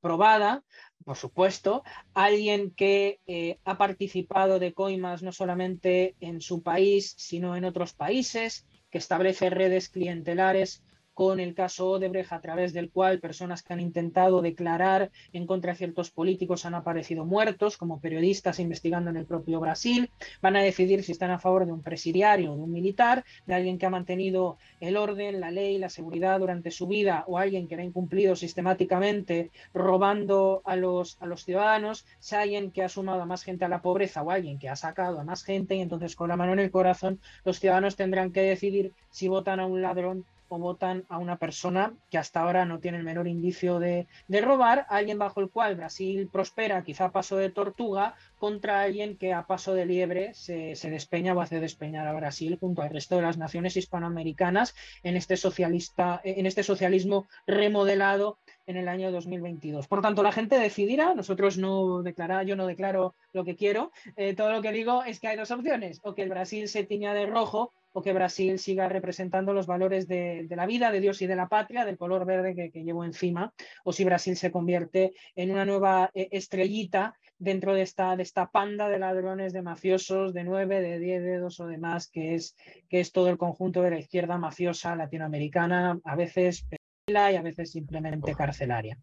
[0.00, 0.64] probada,
[1.04, 1.82] por supuesto,
[2.12, 7.92] alguien que eh, ha participado de coimas no solamente en su país, sino en otros
[7.92, 10.82] países, que establece redes clientelares
[11.14, 15.72] con el caso Odebrecht, a través del cual personas que han intentado declarar en contra
[15.72, 20.10] de ciertos políticos han aparecido muertos, como periodistas investigando en el propio Brasil.
[20.42, 23.54] Van a decidir si están a favor de un presidiario o de un militar, de
[23.54, 27.68] alguien que ha mantenido el orden, la ley, la seguridad durante su vida o alguien
[27.68, 33.22] que ha incumplido sistemáticamente robando a los, a los ciudadanos, si alguien que ha sumado
[33.22, 35.80] a más gente a la pobreza o alguien que ha sacado a más gente y
[35.80, 39.66] entonces con la mano en el corazón los ciudadanos tendrán que decidir si votan a
[39.66, 43.78] un ladrón o votan a una persona que hasta ahora no tiene el menor indicio
[43.78, 49.16] de, robar, alguien bajo el cual Brasil prospera, quizá a paso de tortuga, contra alguien
[49.16, 53.16] que a paso de liebre se, despeña o hace despeñar a Brasil junto al resto
[53.16, 59.86] de las naciones hispanoamericanas en este, socialista, en este socialismo remodelado en el año 2022.
[59.88, 64.34] Por tanto, la gente decidirá, nosotros no declaramos, yo no declaro lo que quiero, eh,
[64.34, 67.14] todo lo que digo es que hay dos opciones, o que el Brasil se tiña
[67.14, 71.28] de rojo o que Brasil siga representando los valores de, la vida, de Dios y
[71.28, 75.52] de la patria, del color verde que, llevo encima, o si Brasil se convierte en
[75.52, 80.42] una nueva eh, estrellita dentro de esta, de esta panda de ladrones, de mafiosos, de
[80.42, 82.56] nueve, de diez dedos o demás, que es,
[82.88, 86.66] que es todo el conjunto de la izquierda mafiosa latinoamericana, a veces
[87.06, 88.98] y a veces simplemente carcelaria.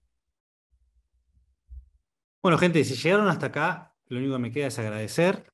[2.42, 5.51] Bueno, gente, si llegaron hasta acá, lo único que me queda es agradecer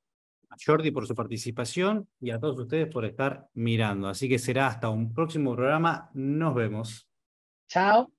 [0.64, 4.08] Jordi por su participación y a todos ustedes por estar mirando.
[4.08, 6.10] Así que será hasta un próximo programa.
[6.14, 7.08] Nos vemos.
[7.68, 8.17] Chao.